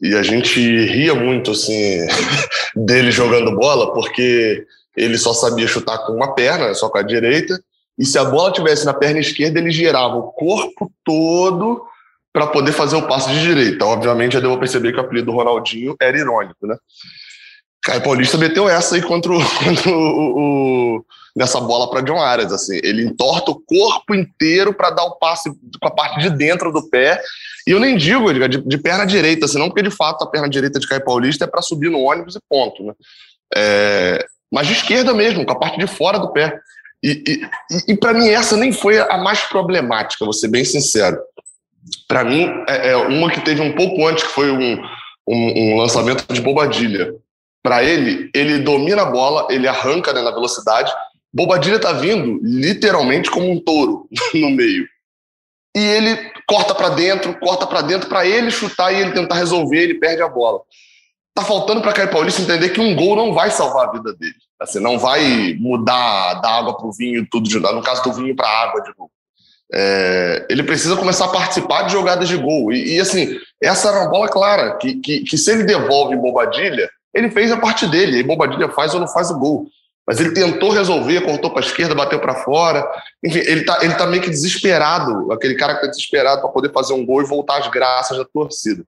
[0.01, 2.07] E a gente ria muito, assim,
[2.77, 7.59] dele jogando bola, porque ele só sabia chutar com uma perna, só com a direita,
[7.99, 11.83] e se a bola tivesse na perna esquerda, ele girava o corpo todo
[12.33, 13.87] para poder fazer o passe de direita.
[13.87, 16.77] Obviamente, já deu a perceber que o apelido do Ronaldinho era irônico, né?
[17.83, 21.05] Caio Paulista meteu essa aí contra o, contra o, o
[21.37, 25.51] nessa bola para John Arias, assim, ele entorta o corpo inteiro para dar o passe
[25.51, 27.21] com a parte de dentro do pé.
[27.67, 30.81] E eu nem digo de, de perna direita, senão porque de fato a perna direita
[30.81, 32.95] de Caio Paulista é para subir no ônibus e ponto, né?
[33.55, 36.59] É, mas de esquerda mesmo, com a parte de fora do pé.
[37.03, 41.19] E, e, e para mim essa nem foi a mais problemática, vou ser bem sincero.
[42.09, 44.83] Para mim, é, é, uma que teve um pouco antes, que foi um,
[45.29, 47.15] um, um lançamento de Bobadilha.
[47.63, 50.91] Para ele, ele domina a bola, ele arranca né, na velocidade.
[51.37, 54.89] Bobadilha tá vindo literalmente como um touro no meio.
[55.77, 56.17] E ele
[56.49, 60.23] corta para dentro, corta para dentro para ele chutar e ele tentar resolver, ele perde
[60.23, 60.63] a bola.
[61.35, 64.33] Tá faltando para Caio Paulista entender que um gol não vai salvar a vida dele.
[64.59, 68.35] Assim, não vai mudar da água para o vinho tudo de no caso do vinho
[68.35, 69.11] para água de novo.
[69.75, 72.73] É, ele precisa começar a participar de jogadas de gol.
[72.73, 76.89] E, e, assim, essa era uma bola clara, que, que, que se ele devolve Bobadilha,
[77.13, 78.21] ele fez a parte dele.
[78.21, 79.67] E Bobadilha faz ou não faz o gol.
[80.07, 82.87] Mas ele tentou resolver, cortou para a esquerda, bateu para fora.
[83.25, 86.73] Enfim, ele está ele tá meio que desesperado, aquele cara que está desesperado para poder
[86.73, 88.85] fazer um gol e voltar às graças da torcida.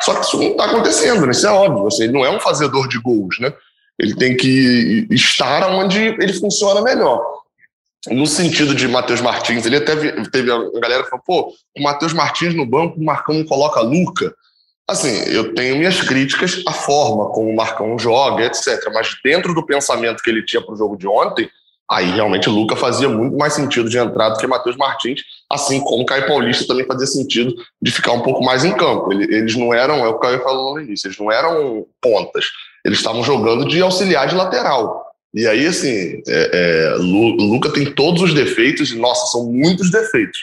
[0.00, 1.30] Só que isso não está acontecendo, né?
[1.30, 1.86] Isso é óbvio.
[1.86, 3.52] Assim, ele não é um fazedor de gols, né?
[3.98, 7.20] Ele tem que estar onde ele funciona melhor
[8.10, 9.94] no sentido de Matheus Martins, ele até
[10.30, 13.80] teve a galera que falou, pô, o Matheus Martins no banco, o Marcão não coloca
[13.80, 14.34] Luca.
[14.88, 18.90] Assim, eu tenho minhas críticas à forma como o Marcão joga, etc.
[18.92, 21.50] Mas dentro do pensamento que ele tinha para o jogo de ontem,
[21.90, 25.20] aí realmente o Luca fazia muito mais sentido de entrar do que Matheus Martins,
[25.52, 29.12] assim como o Caio Paulista também fazia sentido de ficar um pouco mais em campo.
[29.12, 32.46] Eles não eram, é o que Caio falou no início, eles não eram pontas,
[32.82, 35.06] eles estavam jogando de auxiliar de lateral.
[35.34, 40.38] E aí, assim, é, é, Luca tem todos os defeitos, e nossa, são muitos defeitos.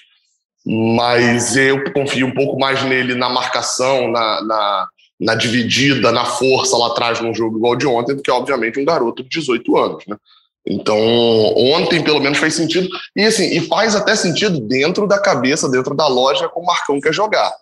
[0.65, 4.87] Mas eu confio um pouco mais nele na marcação, na, na,
[5.19, 8.85] na dividida, na força lá atrás num jogo igual de ontem, do que, obviamente, um
[8.85, 10.17] garoto de 18 anos, né?
[10.67, 10.97] Então,
[11.55, 12.89] ontem pelo menos fez sentido.
[13.15, 16.99] E assim, e faz até sentido dentro da cabeça, dentro da loja como o Marcão
[16.99, 17.53] quer jogar.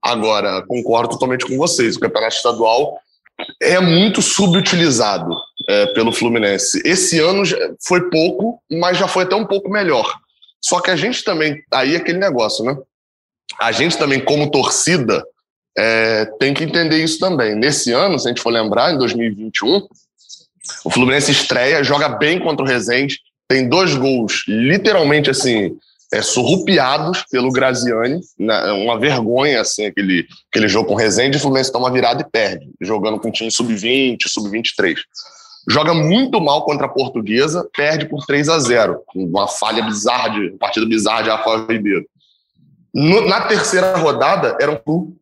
[0.00, 1.96] Agora, concordo totalmente com vocês.
[1.96, 2.98] O campeonato estadual
[3.60, 5.34] é muito subutilizado
[5.68, 6.80] é, pelo Fluminense.
[6.84, 7.42] Esse ano
[7.84, 10.21] foi pouco, mas já foi até um pouco melhor.
[10.64, 12.76] Só que a gente também, aí é aquele negócio, né?
[13.60, 15.22] A gente também, como torcida,
[15.76, 17.54] é, tem que entender isso também.
[17.54, 19.86] Nesse ano, se a gente for lembrar, em 2021,
[20.84, 25.76] o Fluminense estreia, joga bem contra o Rezende, tem dois gols, literalmente assim,
[26.12, 28.72] é, surrupiados pelo Graziani, né?
[28.72, 32.70] uma vergonha assim, aquele, aquele jogo com o Rezende, o Fluminense toma virada e perde,
[32.80, 34.96] jogando com time sub-20, sub-23
[35.68, 40.50] joga muito mal contra a Portuguesa, perde por 3 a 0 uma falha bizarra, de
[40.58, 42.04] partida bizarra de Rafael Ribeiro.
[42.94, 45.16] No, na terceira rodada, era um Flu,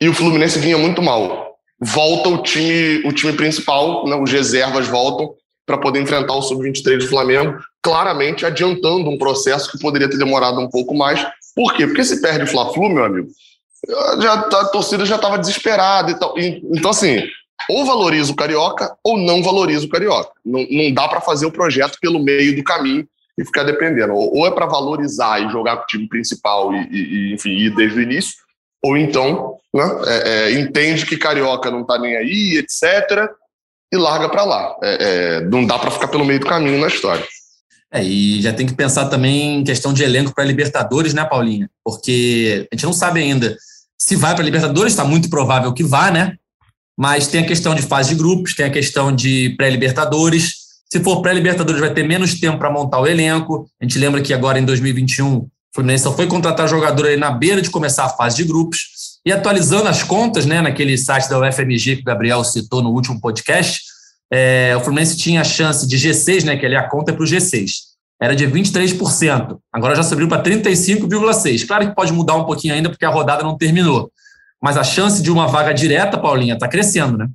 [0.00, 1.56] e o Fluminense vinha muito mal.
[1.78, 5.34] Volta o time, o time principal, né, os reservas voltam
[5.66, 10.60] para poder enfrentar o Sub-23 do Flamengo, claramente adiantando um processo que poderia ter demorado
[10.60, 11.24] um pouco mais.
[11.54, 11.86] Por quê?
[11.86, 13.28] Porque se perde o Fla-Flu, meu amigo,
[14.20, 16.34] já, a torcida já estava desesperada e tal.
[16.38, 17.22] Então, assim,
[17.68, 20.30] ou valoriza o carioca ou não valoriza o carioca.
[20.44, 23.06] Não, não dá para fazer o projeto pelo meio do caminho
[23.38, 24.14] e ficar dependendo.
[24.14, 27.74] Ou, ou é para valorizar e jogar com o time principal e, e, enfim, ir
[27.74, 28.34] desde o início,
[28.82, 33.28] ou então né, é, é, entende que carioca não está nem aí, etc.,
[33.92, 34.76] e larga para lá.
[34.82, 37.26] É, é, não dá para ficar pelo meio do caminho na história.
[37.92, 41.68] É, e já tem que pensar também em questão de elenco para Libertadores, né, Paulinha?
[41.84, 43.56] Porque a gente não sabe ainda
[43.98, 46.36] se vai para Libertadores, está muito provável que vá, né?
[47.00, 50.52] Mas tem a questão de fase de grupos, tem a questão de pré-libertadores.
[50.92, 53.66] Se for pré-libertadores, vai ter menos tempo para montar o elenco.
[53.80, 57.30] A gente lembra que agora em 2021 o Fluminense só foi contratar jogador aí na
[57.30, 58.80] beira de começar a fase de grupos.
[59.24, 63.18] E atualizando as contas, né, naquele site da UFMG que o Gabriel citou no último
[63.18, 63.80] podcast,
[64.30, 67.24] é, o Fluminense tinha a chance de G6, né, que ali a conta é para
[67.24, 67.70] o G6.
[68.20, 69.56] Era de 23%.
[69.72, 71.66] Agora já subiu para 35,6%.
[71.66, 74.12] Claro que pode mudar um pouquinho ainda, porque a rodada não terminou.
[74.62, 77.28] Mas a chance de uma vaga direta, Paulinha, está crescendo, né?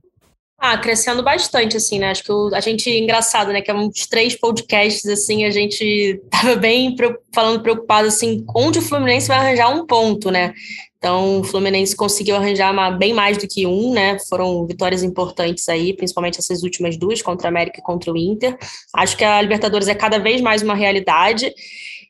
[0.57, 2.09] Ah, crescendo bastante, assim, né?
[2.09, 3.61] Acho que o, a gente, engraçado, né?
[3.61, 6.95] Que é uns três podcasts, assim, a gente tava bem
[7.33, 10.53] falando preocupado, assim, onde o Fluminense vai arranjar um ponto, né?
[10.97, 14.17] Então, o Fluminense conseguiu arranjar uma, bem mais do que um, né?
[14.27, 18.57] Foram vitórias importantes aí, principalmente essas últimas duas, contra a América e contra o Inter.
[18.95, 21.53] Acho que a Libertadores é cada vez mais uma realidade.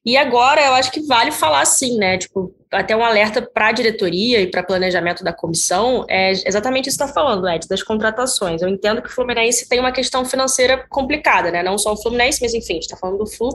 [0.05, 2.17] E agora eu acho que vale falar assim, né?
[2.17, 6.97] Tipo, até um alerta para a diretoria e para planejamento da comissão é exatamente isso
[6.97, 8.61] que está falando, Ed, das contratações.
[8.61, 11.63] Eu entendo que o Fluminense tem uma questão financeira complicada, né?
[11.63, 13.49] Não só o Fluminense, mas enfim, está falando do Flu.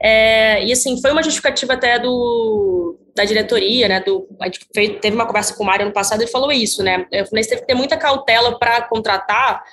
[0.00, 4.00] É, e assim, foi uma justificativa até do da diretoria, né?
[4.00, 6.82] Do, a gente fez, teve uma conversa com o Mário ano passado e falou isso,
[6.82, 7.06] né?
[7.10, 9.64] O Fluminense teve que ter muita cautela para contratar,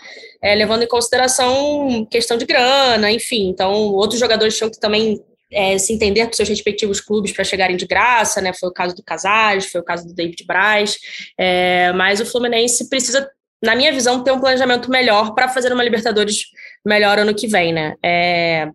[0.42, 3.50] é, levando em consideração questão de grana, enfim.
[3.50, 5.22] Então, outros jogadores tinham que também
[5.54, 8.54] é, se entender com seus respectivos clubes para chegarem de graça, né?
[8.54, 10.98] Foi o caso do Casares, foi o caso do David Braz,
[11.38, 13.30] é, mas o Fluminense precisa,
[13.62, 16.46] na minha visão, ter um planejamento melhor para fazer uma Libertadores
[16.86, 17.96] melhor ano que vem, né?
[18.04, 18.68] É,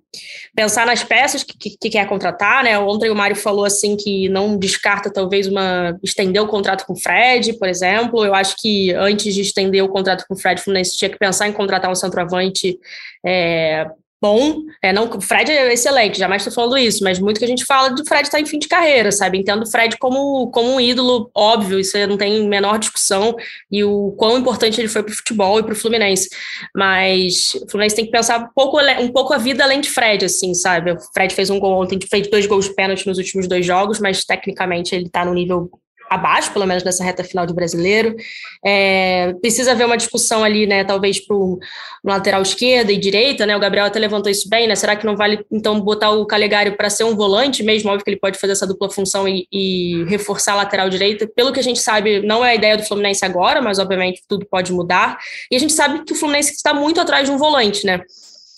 [0.56, 2.78] pensar nas peças que, que, que, quer contratar, né?
[2.78, 7.00] Ontem o Mário falou assim que não descarta talvez uma estender o contrato com o
[7.00, 8.24] Fred, por exemplo.
[8.24, 11.18] Eu acho que antes de estender o contrato com o Fred, o Fluminense tinha que
[11.18, 12.78] pensar em contratar um centroavante
[13.24, 13.86] é,
[14.20, 14.62] bom.
[14.82, 17.64] É, não, o Fred é excelente, jamais estou falando isso, mas muito que a gente
[17.64, 19.38] fala do Fred estar tá em fim de carreira, sabe?
[19.38, 23.36] Entendo o Fred como, como um ídolo, óbvio, isso não tem menor discussão,
[23.70, 26.28] e o quão importante ele foi para o futebol e para o Fluminense.
[26.74, 30.24] Mas o Fluminense tem que pensar um pouco, um pouco a vida além de Fred,
[30.24, 30.92] assim, sabe?
[30.92, 34.24] O Fred fez um gol ontem, fez dois gols pênalti nos últimos dois jogos, mas
[34.24, 35.70] tecnicamente ele está no nível
[36.08, 38.16] abaixo, pelo menos nessa reta final de brasileiro.
[38.64, 41.58] É, precisa haver uma discussão ali, né, talvez para o
[42.04, 43.56] lateral esquerda e direita, né?
[43.56, 44.74] O Gabriel até levantou isso bem, né?
[44.74, 47.90] Será que não vale então botar o Calegari para ser um volante mesmo?
[47.90, 51.26] Óbvio que ele pode fazer essa dupla função e, e, reforçar a lateral direita.
[51.26, 54.46] Pelo que a gente sabe, não é a ideia do Fluminense agora, mas obviamente tudo
[54.46, 55.18] pode mudar.
[55.50, 58.00] E a gente sabe que o Fluminense está muito atrás de um volante, né?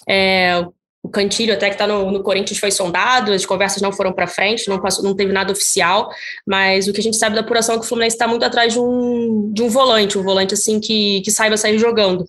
[0.08, 0.64] É,
[1.10, 4.68] Cantilho até que está no, no, Corinthians foi sondado, as conversas não foram para frente,
[4.68, 6.10] não, passou, não teve nada oficial,
[6.46, 8.72] mas o que a gente sabe da apuração é que o Fluminense está muito atrás
[8.72, 12.24] de um, de um volante, um volante assim que, que saiba sair jogando.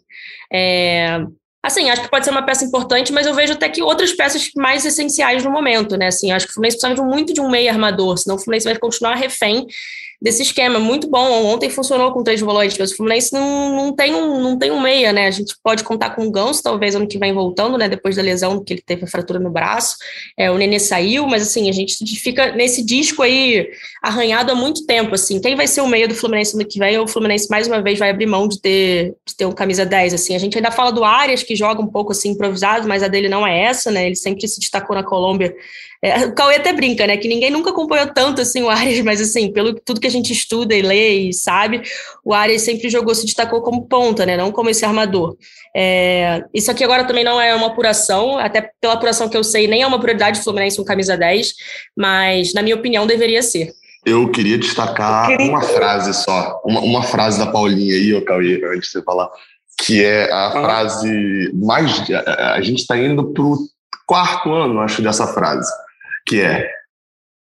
[0.52, 1.20] É,
[1.64, 4.50] assim, acho que pode ser uma peça importante, mas eu vejo até que outras peças
[4.56, 6.08] mais essenciais no momento, né?
[6.08, 8.78] Assim, acho que o Fluminense precisa muito de um meio armador, senão o Fluminense vai
[8.78, 9.68] continuar refém
[10.22, 10.78] desse esquema.
[10.78, 11.46] Muito bom.
[11.46, 14.80] Ontem funcionou com três volantes, mas o Fluminense não, não, tem um, não tem um
[14.80, 15.26] meia, né?
[15.26, 17.90] A gente pode contar com o Ganso, talvez ano que vem voltando, né?
[17.90, 19.98] Depois da lesão, que ele teve a fratura no braço.
[20.38, 23.68] É, o Nenê saiu, mas assim, a gente fica nesse disco aí
[24.04, 25.16] arranhado há muito tempo.
[25.16, 27.00] Assim, quem vai ser o meia do Fluminense ano que vem?
[27.00, 30.14] O Fluminense mais uma vez vai abrir mão de ter, de ter um camisa 10.
[30.14, 33.08] Assim, a gente ainda fala do Arias, que joga um pouco assim improvisado, mas a
[33.08, 34.06] dele não é essa, né?
[34.06, 35.56] Ele sempre se destacou na Colômbia
[36.04, 37.16] é, o Cauê até brinca, né?
[37.16, 40.76] Que ninguém nunca acompanhou tanto assim o Arias, mas assim, pelo tudo que gente estuda
[40.76, 41.82] e lê e sabe,
[42.24, 44.38] o Arias sempre jogou, se destacou como ponta, né?
[44.38, 45.36] Não como esse armador.
[45.76, 49.68] É, isso aqui agora também não é uma apuração, até pela apuração que eu sei,
[49.68, 51.54] nem é uma prioridade do Fluminense um camisa 10,
[51.98, 53.72] mas na minha opinião deveria ser.
[54.06, 55.52] Eu queria destacar eu queria...
[55.52, 59.30] uma frase só, uma, uma frase da Paulinha aí, ô Cauê, antes de você falar,
[59.84, 60.52] que é a ah.
[60.52, 62.02] frase mais.
[62.12, 63.58] A, a gente está indo para o
[64.06, 65.72] quarto ano, acho, dessa frase
[66.26, 66.70] que é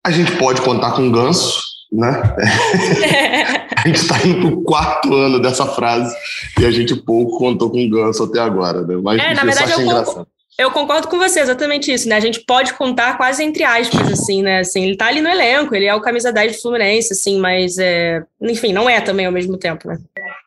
[0.06, 1.62] a gente pode contar com ganso,
[1.92, 2.22] né?
[3.78, 6.16] a gente está indo para o quarto ano dessa frase
[6.60, 8.96] e a gente pouco contou com ganso até agora, né?
[9.04, 10.28] Mas é, na verdade, eu engraçado.
[10.58, 12.16] Eu concordo com você, exatamente isso, né?
[12.16, 14.60] A gente pode contar quase entre aspas, assim, né?
[14.60, 17.78] Assim, ele tá ali no elenco, ele é o camisa 10 do Fluminense, assim, mas,
[17.80, 18.24] é...
[18.40, 19.98] enfim, não é também ao mesmo tempo, né?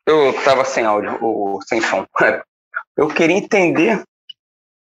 [0.07, 2.07] Eu tava sem áudio, ou sem som.
[2.97, 4.05] Eu queria entender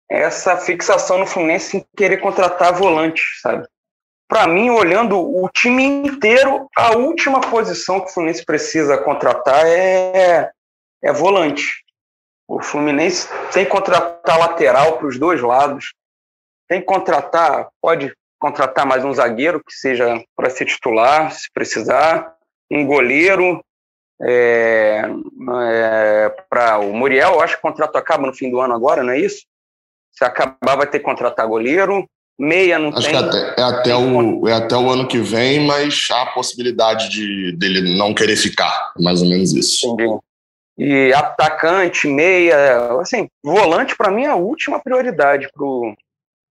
[0.08, 3.66] essa fixação no Fluminense em querer contratar volante, sabe?
[4.28, 10.50] Para mim, olhando o time inteiro, a última posição que o Fluminense precisa contratar é,
[11.02, 11.84] é volante.
[12.48, 15.94] O Fluminense tem que contratar lateral para os dois lados,
[16.68, 22.34] tem que contratar, pode contratar mais um zagueiro que seja para ser titular, se precisar,
[22.70, 23.64] um goleiro.
[24.22, 25.02] É,
[25.60, 29.12] é, para o Muriel, acho que o contrato acaba no fim do ano agora, não
[29.12, 29.44] é isso?
[30.12, 32.08] Se acabar, vai ter que contratar goleiro.
[32.38, 33.10] Meia não Acho tem.
[33.10, 37.08] que até, é, até o, é até o ano que vem, mas há a possibilidade
[37.08, 38.92] de, dele não querer ficar.
[38.98, 39.86] Mais ou menos isso.
[39.92, 40.18] Entendi.
[40.76, 45.94] E atacante, meia, assim, volante para mim é a última prioridade pro,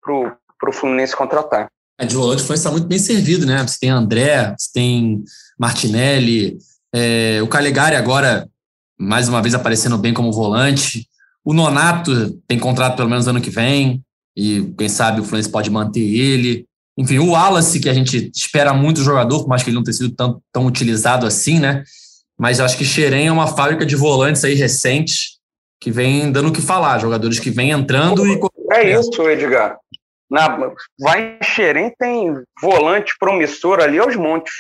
[0.02, 1.68] pro, pro Fluminense contratar.
[2.00, 3.62] É, de volante o Fluminense está muito bem servido, né?
[3.68, 5.24] Você tem André, você tem
[5.60, 6.58] Martinelli,
[6.96, 8.48] é, o Calegari agora,
[8.98, 11.06] mais uma vez, aparecendo bem como volante.
[11.44, 14.02] O Nonato tem contrato pelo menos ano que vem,
[14.36, 16.66] e quem sabe o Fluminense pode manter ele.
[16.98, 19.84] Enfim, o Wallace, que a gente espera muito o jogador, por mais que ele não
[19.84, 21.84] tenha sido tão, tão utilizado assim, né?
[22.38, 25.40] Mas acho que Xerém é uma fábrica de volantes aí recentes
[25.80, 28.40] que vem dando o que falar, jogadores que vêm entrando e.
[28.72, 29.78] É isso, Edgar.
[30.30, 34.54] Na, vai em Xerém, tem volante promissor ali aos montes.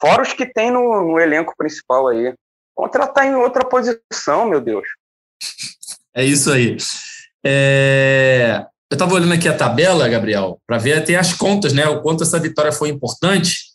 [0.00, 2.32] Fora os que tem no, no elenco principal aí.
[2.74, 4.86] Contratar em outra posição, meu Deus.
[6.14, 6.76] É isso aí.
[7.44, 8.64] É...
[8.90, 11.86] Eu estava olhando aqui a tabela, Gabriel, para ver até as contas, né?
[11.86, 13.68] O quanto essa vitória foi importante.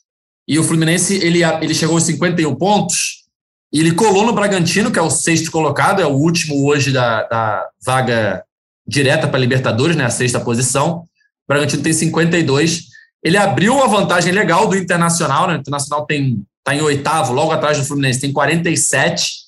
[0.48, 3.24] E o Fluminense ele, ele chegou aos 51 pontos
[3.72, 7.24] e ele colou no Bragantino, que é o sexto colocado, é o último hoje da,
[7.24, 8.44] da vaga
[8.88, 10.06] direta para Libertadores, né?
[10.06, 11.00] A sexta posição.
[11.00, 11.08] O
[11.48, 12.84] Bragantino tem 52.
[13.24, 15.56] Ele abriu uma vantagem legal do Internacional, né?
[15.56, 19.44] O Internacional tem está em oitavo, logo atrás do Fluminense, tem 47.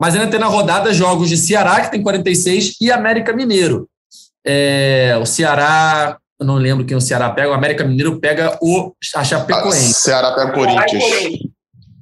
[0.00, 3.88] Mas ainda tem na rodada jogos de Ceará, que tem 46, e América Mineiro.
[4.46, 8.92] É, o Ceará, eu não lembro quem o Ceará pega, o América Mineiro pega o
[9.14, 9.90] a Chapecoense.
[9.90, 11.04] Ah, Ceará pega o Corinthians.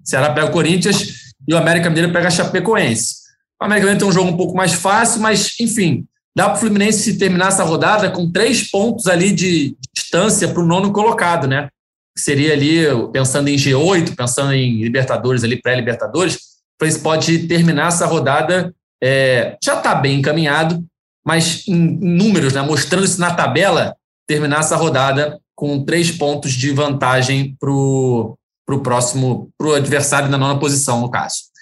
[0.05, 1.13] Ceará pega o Corinthians
[1.47, 3.23] e o América Mineiro pega a Chapecoense.
[3.61, 6.61] O América Mineiro tem um jogo um pouco mais fácil, mas, enfim, dá para o
[6.61, 11.69] Fluminense terminar essa rodada com três pontos ali de distância para o nono colocado, né?
[12.17, 16.41] Seria ali, pensando em G8, pensando em Libertadores ali, pré-Libertadores, o
[16.79, 20.85] Fluminense pode terminar essa rodada, é, já está bem encaminhado,
[21.25, 23.97] mas em números, né, mostrando isso na tabela,
[24.27, 28.37] terminar essa rodada com três pontos de vantagem para o
[28.83, 31.53] próximo, para o adversário na nona posição, no caso.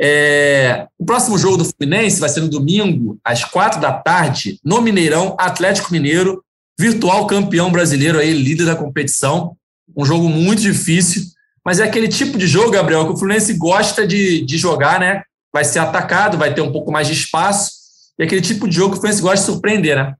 [0.00, 4.80] É, o próximo jogo do Fluminense vai ser no domingo, às quatro da tarde, no
[4.80, 6.44] Mineirão, Atlético Mineiro,
[6.78, 9.56] virtual campeão brasileiro, aí, líder da competição.
[9.96, 11.22] Um jogo muito difícil,
[11.64, 15.22] mas é aquele tipo de jogo, Gabriel, que o Fluminense gosta de, de jogar, né?
[15.52, 17.79] Vai ser atacado, vai ter um pouco mais de espaço
[18.20, 20.14] e aquele tipo de jogo que o Fluminense gosta de surpreender, né?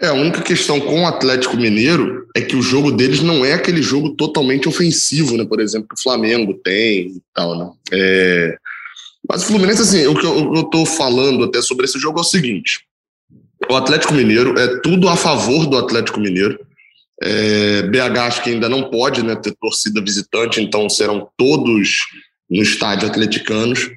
[0.00, 3.52] É, a única questão com o Atlético Mineiro é que o jogo deles não é
[3.52, 5.44] aquele jogo totalmente ofensivo, né?
[5.44, 7.70] Por exemplo, que o Flamengo tem e tal, né?
[7.92, 8.56] É...
[9.28, 12.22] Mas o Fluminense, assim, o que eu, eu tô falando até sobre esse jogo é
[12.22, 12.80] o seguinte:
[13.70, 16.58] o Atlético Mineiro é tudo a favor do Atlético Mineiro.
[17.22, 21.98] É, BH acho que ainda não pode né, ter torcida visitante, então serão todos
[22.50, 23.90] no estádio atleticanos.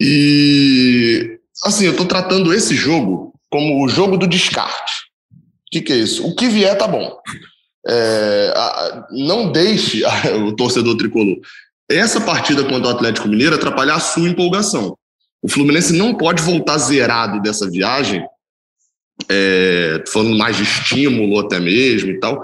[0.00, 5.08] E assim, eu estou tratando esse jogo como o jogo do descarte.
[5.32, 6.26] O que, que é isso?
[6.26, 7.16] O que vier tá bom.
[7.86, 11.36] É, a, não deixe a, o torcedor tricolor
[11.90, 14.96] essa partida contra o Atlético Mineiro atrapalhar a sua empolgação.
[15.42, 18.22] O Fluminense não pode voltar zerado dessa viagem,
[19.28, 22.42] é, falando mais de estímulo até mesmo e tal,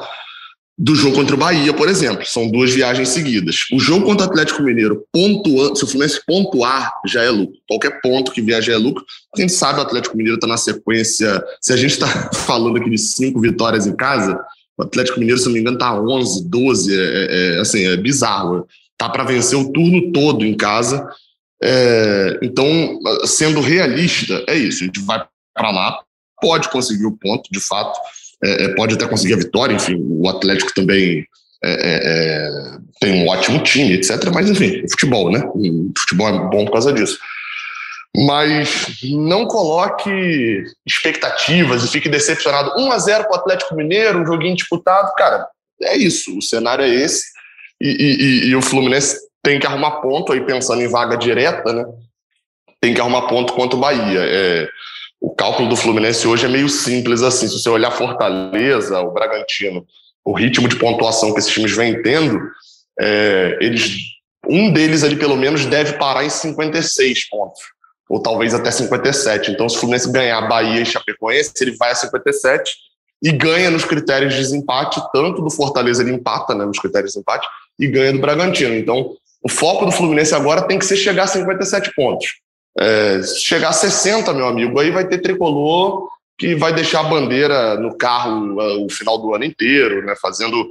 [0.77, 2.27] do jogo contra o Bahia, por exemplo.
[2.27, 3.67] São duas viagens seguidas.
[3.73, 7.57] O jogo contra o Atlético Mineiro, pontuando, se o Fluminense pontuar, já é lucro.
[7.69, 9.05] Qualquer ponto que vier já é lucro.
[9.37, 11.43] A gente sabe o Atlético Mineiro está na sequência.
[11.61, 14.39] Se a gente está falando aqui de cinco vitórias em casa,
[14.77, 16.93] o Atlético Mineiro, se não me engano, está 11, 12.
[16.93, 18.67] É, é, é, assim, é bizarro.
[18.99, 21.07] Tá para vencer o turno todo em casa.
[21.63, 24.83] É, então, sendo realista, é isso.
[24.83, 26.01] A gente vai para lá,
[26.41, 27.97] pode conseguir o ponto, de fato
[28.45, 31.27] é, é, pode até conseguir a vitória, enfim, o Atlético também
[31.65, 32.51] é, é, é,
[33.01, 34.31] tem um ótimo time, etc.
[34.33, 35.41] Mas, enfim, futebol, né?
[35.99, 37.19] Futebol é bom por causa disso.
[38.15, 42.79] Mas não coloque expectativas e fique decepcionado.
[42.79, 45.13] 1 a 0 para o Atlético Mineiro, um joguinho disputado.
[45.15, 45.49] Cara,
[45.83, 47.25] é isso, o cenário é esse.
[47.81, 51.85] E, e, e o Fluminense tem que arrumar ponto aí, pensando em vaga direta, né?
[52.81, 54.21] Tem que arrumar ponto contra o Bahia.
[54.21, 54.69] É,
[55.25, 57.49] o cálculo do Fluminense hoje é meio simples assim.
[57.49, 59.87] Se você olhar Fortaleza, o Bragantino,
[60.23, 62.39] o ritmo de pontuação que esses times vêm tendo,
[63.01, 63.97] é, eles,
[64.47, 67.61] um deles ali pelo menos deve parar em 56 pontos,
[68.07, 69.51] ou talvez até 57.
[69.51, 72.77] Então, se o Fluminense ganhar Bahia e Chapecoense, ele vai a 57
[73.23, 77.19] e ganha nos critérios de desempate, tanto do Fortaleza ele empata né, nos critérios de
[77.19, 77.49] desempate,
[77.79, 78.75] e ganha do Bragantino.
[78.75, 82.44] Então, o foco do Fluminense agora tem que ser chegar a 57 pontos.
[82.79, 86.09] É, chegar a 60, meu amigo, aí vai ter tricolor
[86.39, 90.69] que vai deixar a bandeira no carro uh, o final do ano inteiro, né, fazendo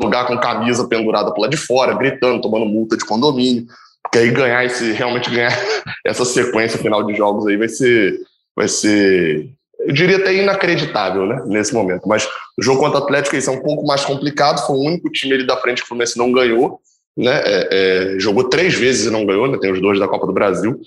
[0.00, 3.66] lugar com camisa pendurada por lá de fora, gritando, tomando multa de condomínio,
[4.02, 5.52] porque aí ganhar esse, realmente ganhar
[6.04, 8.18] essa sequência final de jogos aí vai ser,
[8.56, 9.50] vai ser,
[9.80, 12.08] eu diria até inacreditável, né, nesse momento.
[12.08, 12.26] Mas
[12.58, 15.34] o jogo contra o Atlético isso é um pouco mais complicado, foi o único time
[15.34, 16.80] ali da frente que o Fluminense não ganhou,
[17.14, 20.26] né, é, é, jogou três vezes e não ganhou, né, tem os dois da Copa
[20.26, 20.80] do Brasil,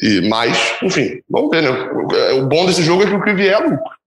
[0.00, 1.70] E, mas, enfim, vamos ver, né?
[2.32, 3.98] O bom desse jogo é que o que vier é lucro.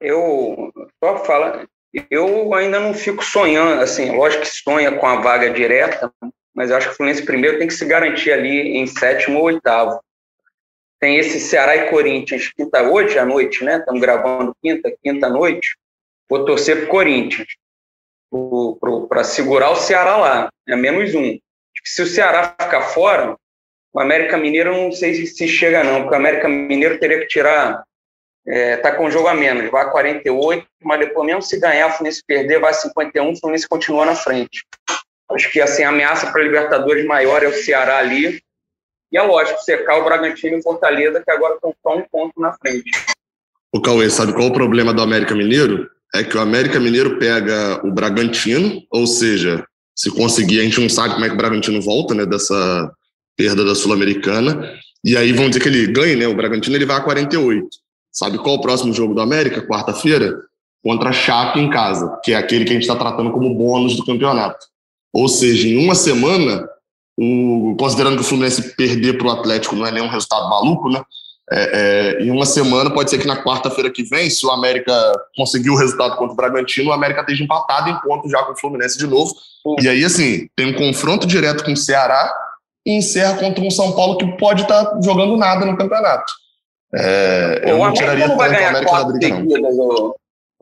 [0.00, 0.72] Eu,
[1.02, 1.66] só fala,
[2.10, 6.12] eu ainda não fico sonhando, assim, lógico que sonha com a vaga direta,
[6.54, 9.44] mas eu acho que o Fluminense primeiro tem que se garantir ali em sétimo ou
[9.46, 10.00] oitavo.
[11.00, 13.78] Tem esse Ceará e Corinthians, quinta hoje à noite, né?
[13.78, 15.76] Estamos gravando quinta, quinta noite.
[16.28, 17.48] Vou torcer para Corinthians,
[19.08, 21.38] para segurar o Ceará lá, é menos um.
[21.84, 23.36] Se o Ceará ficar fora,
[23.94, 27.28] o América Mineiro não sei se, se chega não, porque o América Mineiro teria que
[27.28, 27.84] tirar,
[28.46, 31.92] é, tá com jogo a menos, vai a 48, mas depois mesmo se ganhar, o
[31.92, 34.64] Fluminense perder, vai a 51, o Fluminense continua na frente.
[35.30, 38.42] Acho que assim, a ameaça para Libertadores maior é o Ceará ali,
[39.12, 42.40] e é lógico, secar o Bragantino e o Fortaleza, que agora estão só um ponto
[42.40, 42.90] na frente.
[43.72, 45.88] O Cauê, sabe qual é o problema do América Mineiro?
[46.12, 49.64] É que o América Mineiro pega o Bragantino, ou seja,
[49.96, 52.92] se conseguir, a gente não sabe como é que o Bragantino volta, né, dessa
[53.36, 54.72] perda da Sul-Americana.
[55.04, 56.26] E aí vão dizer que ele ganha, né?
[56.26, 57.68] O Bragantino ele vai a 48.
[58.10, 59.66] Sabe qual é o próximo jogo do América?
[59.66, 60.34] Quarta-feira?
[60.82, 63.96] Contra a Chape em casa, que é aquele que a gente está tratando como bônus
[63.96, 64.66] do campeonato.
[65.12, 66.68] Ou seja, em uma semana,
[67.18, 71.02] o, considerando que o Fluminense perder para o Atlético não é nenhum resultado maluco, né?
[71.50, 74.92] É, é, em uma semana, pode ser que na quarta-feira que vem, se o América
[75.36, 78.56] conseguir o resultado contra o Bragantino, o América esteja empatado em ponto já com o
[78.56, 79.34] Fluminense de novo.
[79.80, 82.32] E aí, assim, tem um confronto direto com o Ceará
[82.84, 86.32] e encerra contra um São Paulo que pode estar tá jogando nada no campeonato.
[86.94, 90.14] É, eu o não tiraria tanto o América da briga, não.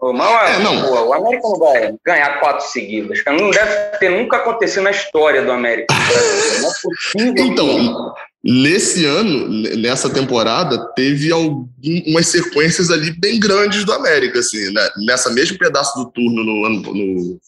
[0.02, 0.82] O, mal, é, não.
[0.82, 3.22] Pô, o América não vai ganhar quatro seguidas.
[3.24, 5.94] Não deve ter nunca acontecido na história do América.
[5.94, 7.46] Não é possível.
[7.46, 9.48] Então, nesse ano,
[9.78, 14.40] nessa temporada, teve algumas sequências ali bem grandes do América.
[14.40, 14.88] Assim, né?
[15.06, 17.38] Nessa mesmo pedaço do turno no ano, no,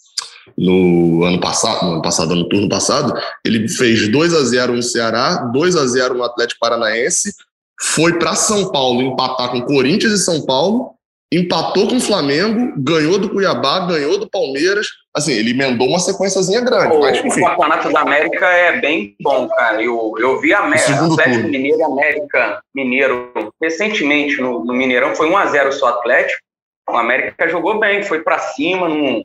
[0.57, 3.15] no ano passado, no ano passado, no turno passado,
[3.45, 7.33] ele fez 2 a 0 no Ceará, 2 a 0 no Atlético Paranaense,
[7.81, 10.95] foi para São Paulo empatar com Corinthians e São Paulo,
[11.33, 14.87] empatou com o Flamengo, ganhou do Cuiabá, ganhou do Palmeiras.
[15.15, 16.95] Assim, ele emendou uma sequenciazinha grande.
[16.95, 17.43] O, mas, enfim.
[17.43, 19.83] o Campeonato da América é bem bom, cara.
[19.83, 25.29] Eu, eu vi a América, Atlético Mineiro e América Mineiro recentemente no, no Mineirão, foi
[25.29, 26.41] 1 a 0 só Atlético.
[26.89, 29.23] O América jogou bem, foi para cima, não,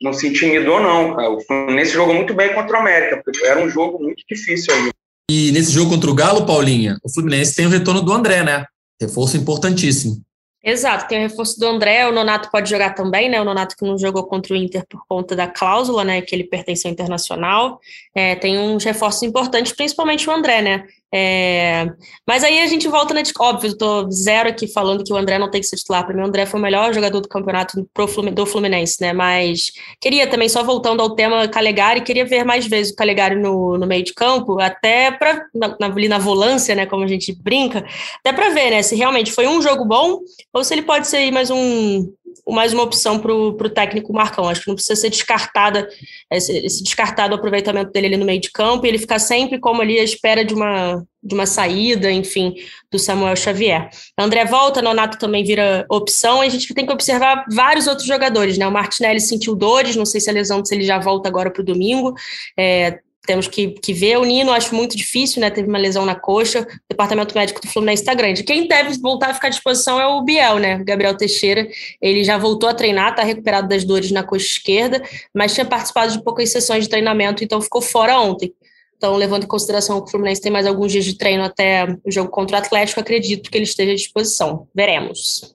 [0.00, 1.14] não se intimidou, não.
[1.14, 1.30] Cara.
[1.30, 4.90] O Fluminense jogou muito bem contra o América, porque era um jogo muito difícil ali.
[5.30, 8.64] E nesse jogo contra o Galo, Paulinha, o Fluminense tem o retorno do André, né?
[9.00, 10.22] Reforço importantíssimo.
[10.66, 13.38] Exato, tem o reforço do André, o Nonato pode jogar também, né?
[13.38, 16.22] O Nonato que não jogou contra o Inter por conta da cláusula, né?
[16.22, 17.78] Que ele pertence ao Internacional.
[18.14, 20.86] É, tem uns reforços importantes, principalmente o André, né?
[21.16, 21.86] É,
[22.26, 23.22] mas aí a gente volta na.
[23.38, 26.04] Óbvio, eu tô zero aqui falando que o André não tem que ser titular.
[26.04, 27.88] Para mim, o André foi o melhor jogador do campeonato
[28.32, 29.12] do Fluminense, né?
[29.12, 33.78] Mas queria também, só voltando ao tema Calegari, queria ver mais vezes o Calegari no,
[33.78, 36.84] no meio de campo, até para na, ali na volância, né?
[36.84, 37.84] Como a gente brinca,
[38.18, 38.82] até para ver, né?
[38.82, 40.18] Se realmente foi um jogo bom
[40.52, 42.12] ou se ele pode ser mais um,
[42.48, 44.48] mais uma opção para o técnico Marcão.
[44.48, 45.88] Acho que não precisa ser descartada,
[46.30, 49.82] esse, esse, descartado aproveitamento dele ali no meio de campo e ele ficar sempre como
[49.82, 52.54] ali à espera de uma, de uma saída, enfim,
[52.90, 53.88] do Samuel Xavier.
[54.18, 58.58] André volta, Nonato também vira opção, e a gente tem que observar vários outros jogadores,
[58.58, 58.66] né?
[58.66, 61.62] O Martinelli sentiu dores, não sei se a lesão se ele já volta agora para
[61.62, 62.14] o domingo.
[62.58, 64.18] É, temos que, que ver.
[64.18, 65.50] O Nino acho muito difícil, né?
[65.50, 66.60] Teve uma lesão na coxa.
[66.60, 68.42] O departamento médico do Fluminense está grande.
[68.42, 70.82] Quem deve voltar a ficar à disposição é o Biel, né?
[70.84, 71.66] Gabriel Teixeira.
[72.00, 75.02] Ele já voltou a treinar, está recuperado das dores na coxa esquerda,
[75.34, 78.52] mas tinha participado de poucas sessões de treinamento, então ficou fora ontem.
[78.96, 82.10] Então, levando em consideração que o Fluminense tem mais alguns dias de treino até o
[82.10, 84.66] jogo contra o Atlético, acredito que ele esteja à disposição.
[84.74, 85.54] Veremos.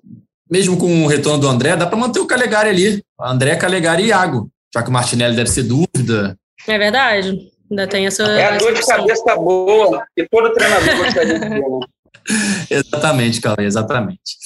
[0.49, 3.03] Mesmo com o retorno do André, dá para manter o Calegari ali.
[3.19, 6.37] André, Calegari e Iago, já que o Martinelli deve ser dúvida.
[6.67, 7.49] É verdade.
[7.69, 8.23] Ainda tem essa.
[8.23, 11.49] É a dor de cabeça boa, que todo treinador gostaria de ter.
[11.49, 11.79] Né?
[12.69, 14.37] exatamente, Cauê, exatamente.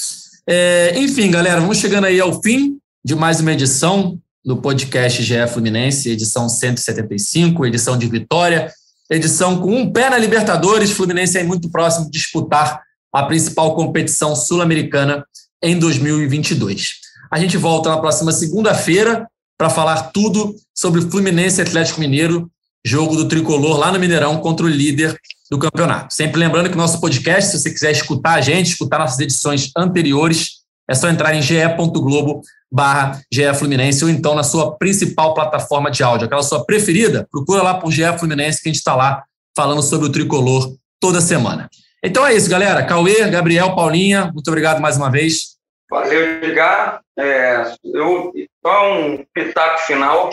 [0.47, 5.47] É, enfim, galera, vamos chegando aí ao fim de mais uma edição do podcast GE
[5.47, 8.71] Fluminense, edição 175, edição de vitória,
[9.09, 12.81] edição com um pé na Libertadores, Fluminense é muito próximo de disputar
[13.13, 15.25] a principal competição sul-americana
[15.61, 16.89] em 2022.
[17.31, 22.51] A gente volta na próxima segunda-feira para falar tudo sobre o Fluminense Atlético Mineiro
[22.85, 25.17] jogo do tricolor lá no Mineirão contra o líder
[25.49, 26.13] do campeonato.
[26.13, 30.63] Sempre lembrando que nosso podcast, se você quiser escutar a gente, escutar nossas edições anteriores,
[30.89, 36.03] é só entrar em ge.globo barra GE Fluminense ou então na sua principal plataforma de
[36.03, 39.23] áudio, aquela sua preferida, procura lá por GE Fluminense que a gente está lá
[39.55, 41.69] falando sobre o tricolor toda semana.
[42.03, 42.83] Então é isso, galera.
[42.83, 45.53] Cauê, Gabriel, Paulinha, muito obrigado mais uma vez.
[45.89, 47.01] Valeu, Edgar.
[47.17, 48.33] É, eu,
[48.65, 50.31] só um pitaco final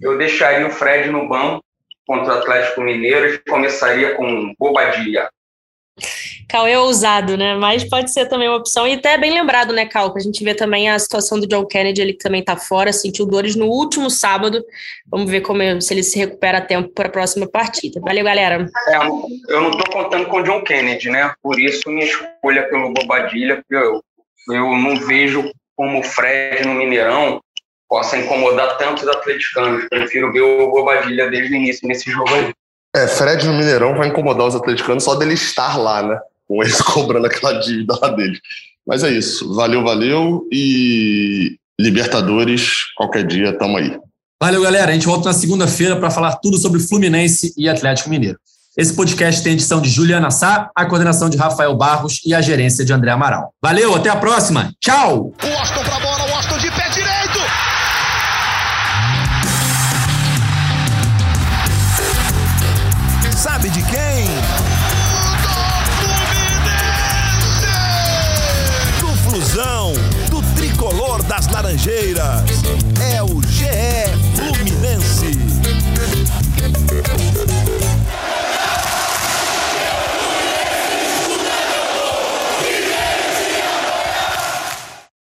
[0.00, 1.64] eu deixaria o Fred no banco
[2.06, 5.28] contra o Atlético Mineiro e começaria com Bobadilha.
[6.48, 7.54] Cauê é ousado, né?
[7.54, 8.86] Mas pode ser também uma opção.
[8.86, 10.12] E até é bem lembrado, né, Cal?
[10.16, 13.24] A gente vê também a situação do John Kennedy, ele que também tá fora, sentiu
[13.24, 14.60] dores no último sábado.
[15.08, 18.00] Vamos ver como se ele se recupera a tempo para a próxima partida.
[18.00, 18.66] Valeu, galera.
[18.88, 18.96] É,
[19.54, 21.32] eu não tô contando com o John Kennedy, né?
[21.40, 24.02] Por isso minha escolha pelo Bobadilha, eu,
[24.48, 27.40] eu não vejo como o Fred no Mineirão
[27.90, 29.84] possa incomodar tantos atleticanos.
[29.88, 32.54] Prefiro ver o Bobadilha desde o início nesse jogo aí.
[32.94, 36.18] É, Fred no Mineirão vai incomodar os atleticanos só dele estar lá, né?
[36.46, 38.38] Com eles cobrando aquela dívida lá dele.
[38.86, 39.52] Mas é isso.
[39.54, 40.46] Valeu, valeu.
[40.52, 43.98] E Libertadores, qualquer dia, tamo aí.
[44.40, 44.90] Valeu, galera.
[44.90, 48.38] A gente volta na segunda-feira para falar tudo sobre Fluminense e Atlético Mineiro.
[48.76, 52.84] Esse podcast tem edição de Juliana Sá, a coordenação de Rafael Barros e a gerência
[52.84, 53.52] de André Amaral.
[53.60, 54.72] Valeu, até a próxima.
[54.80, 55.34] Tchau!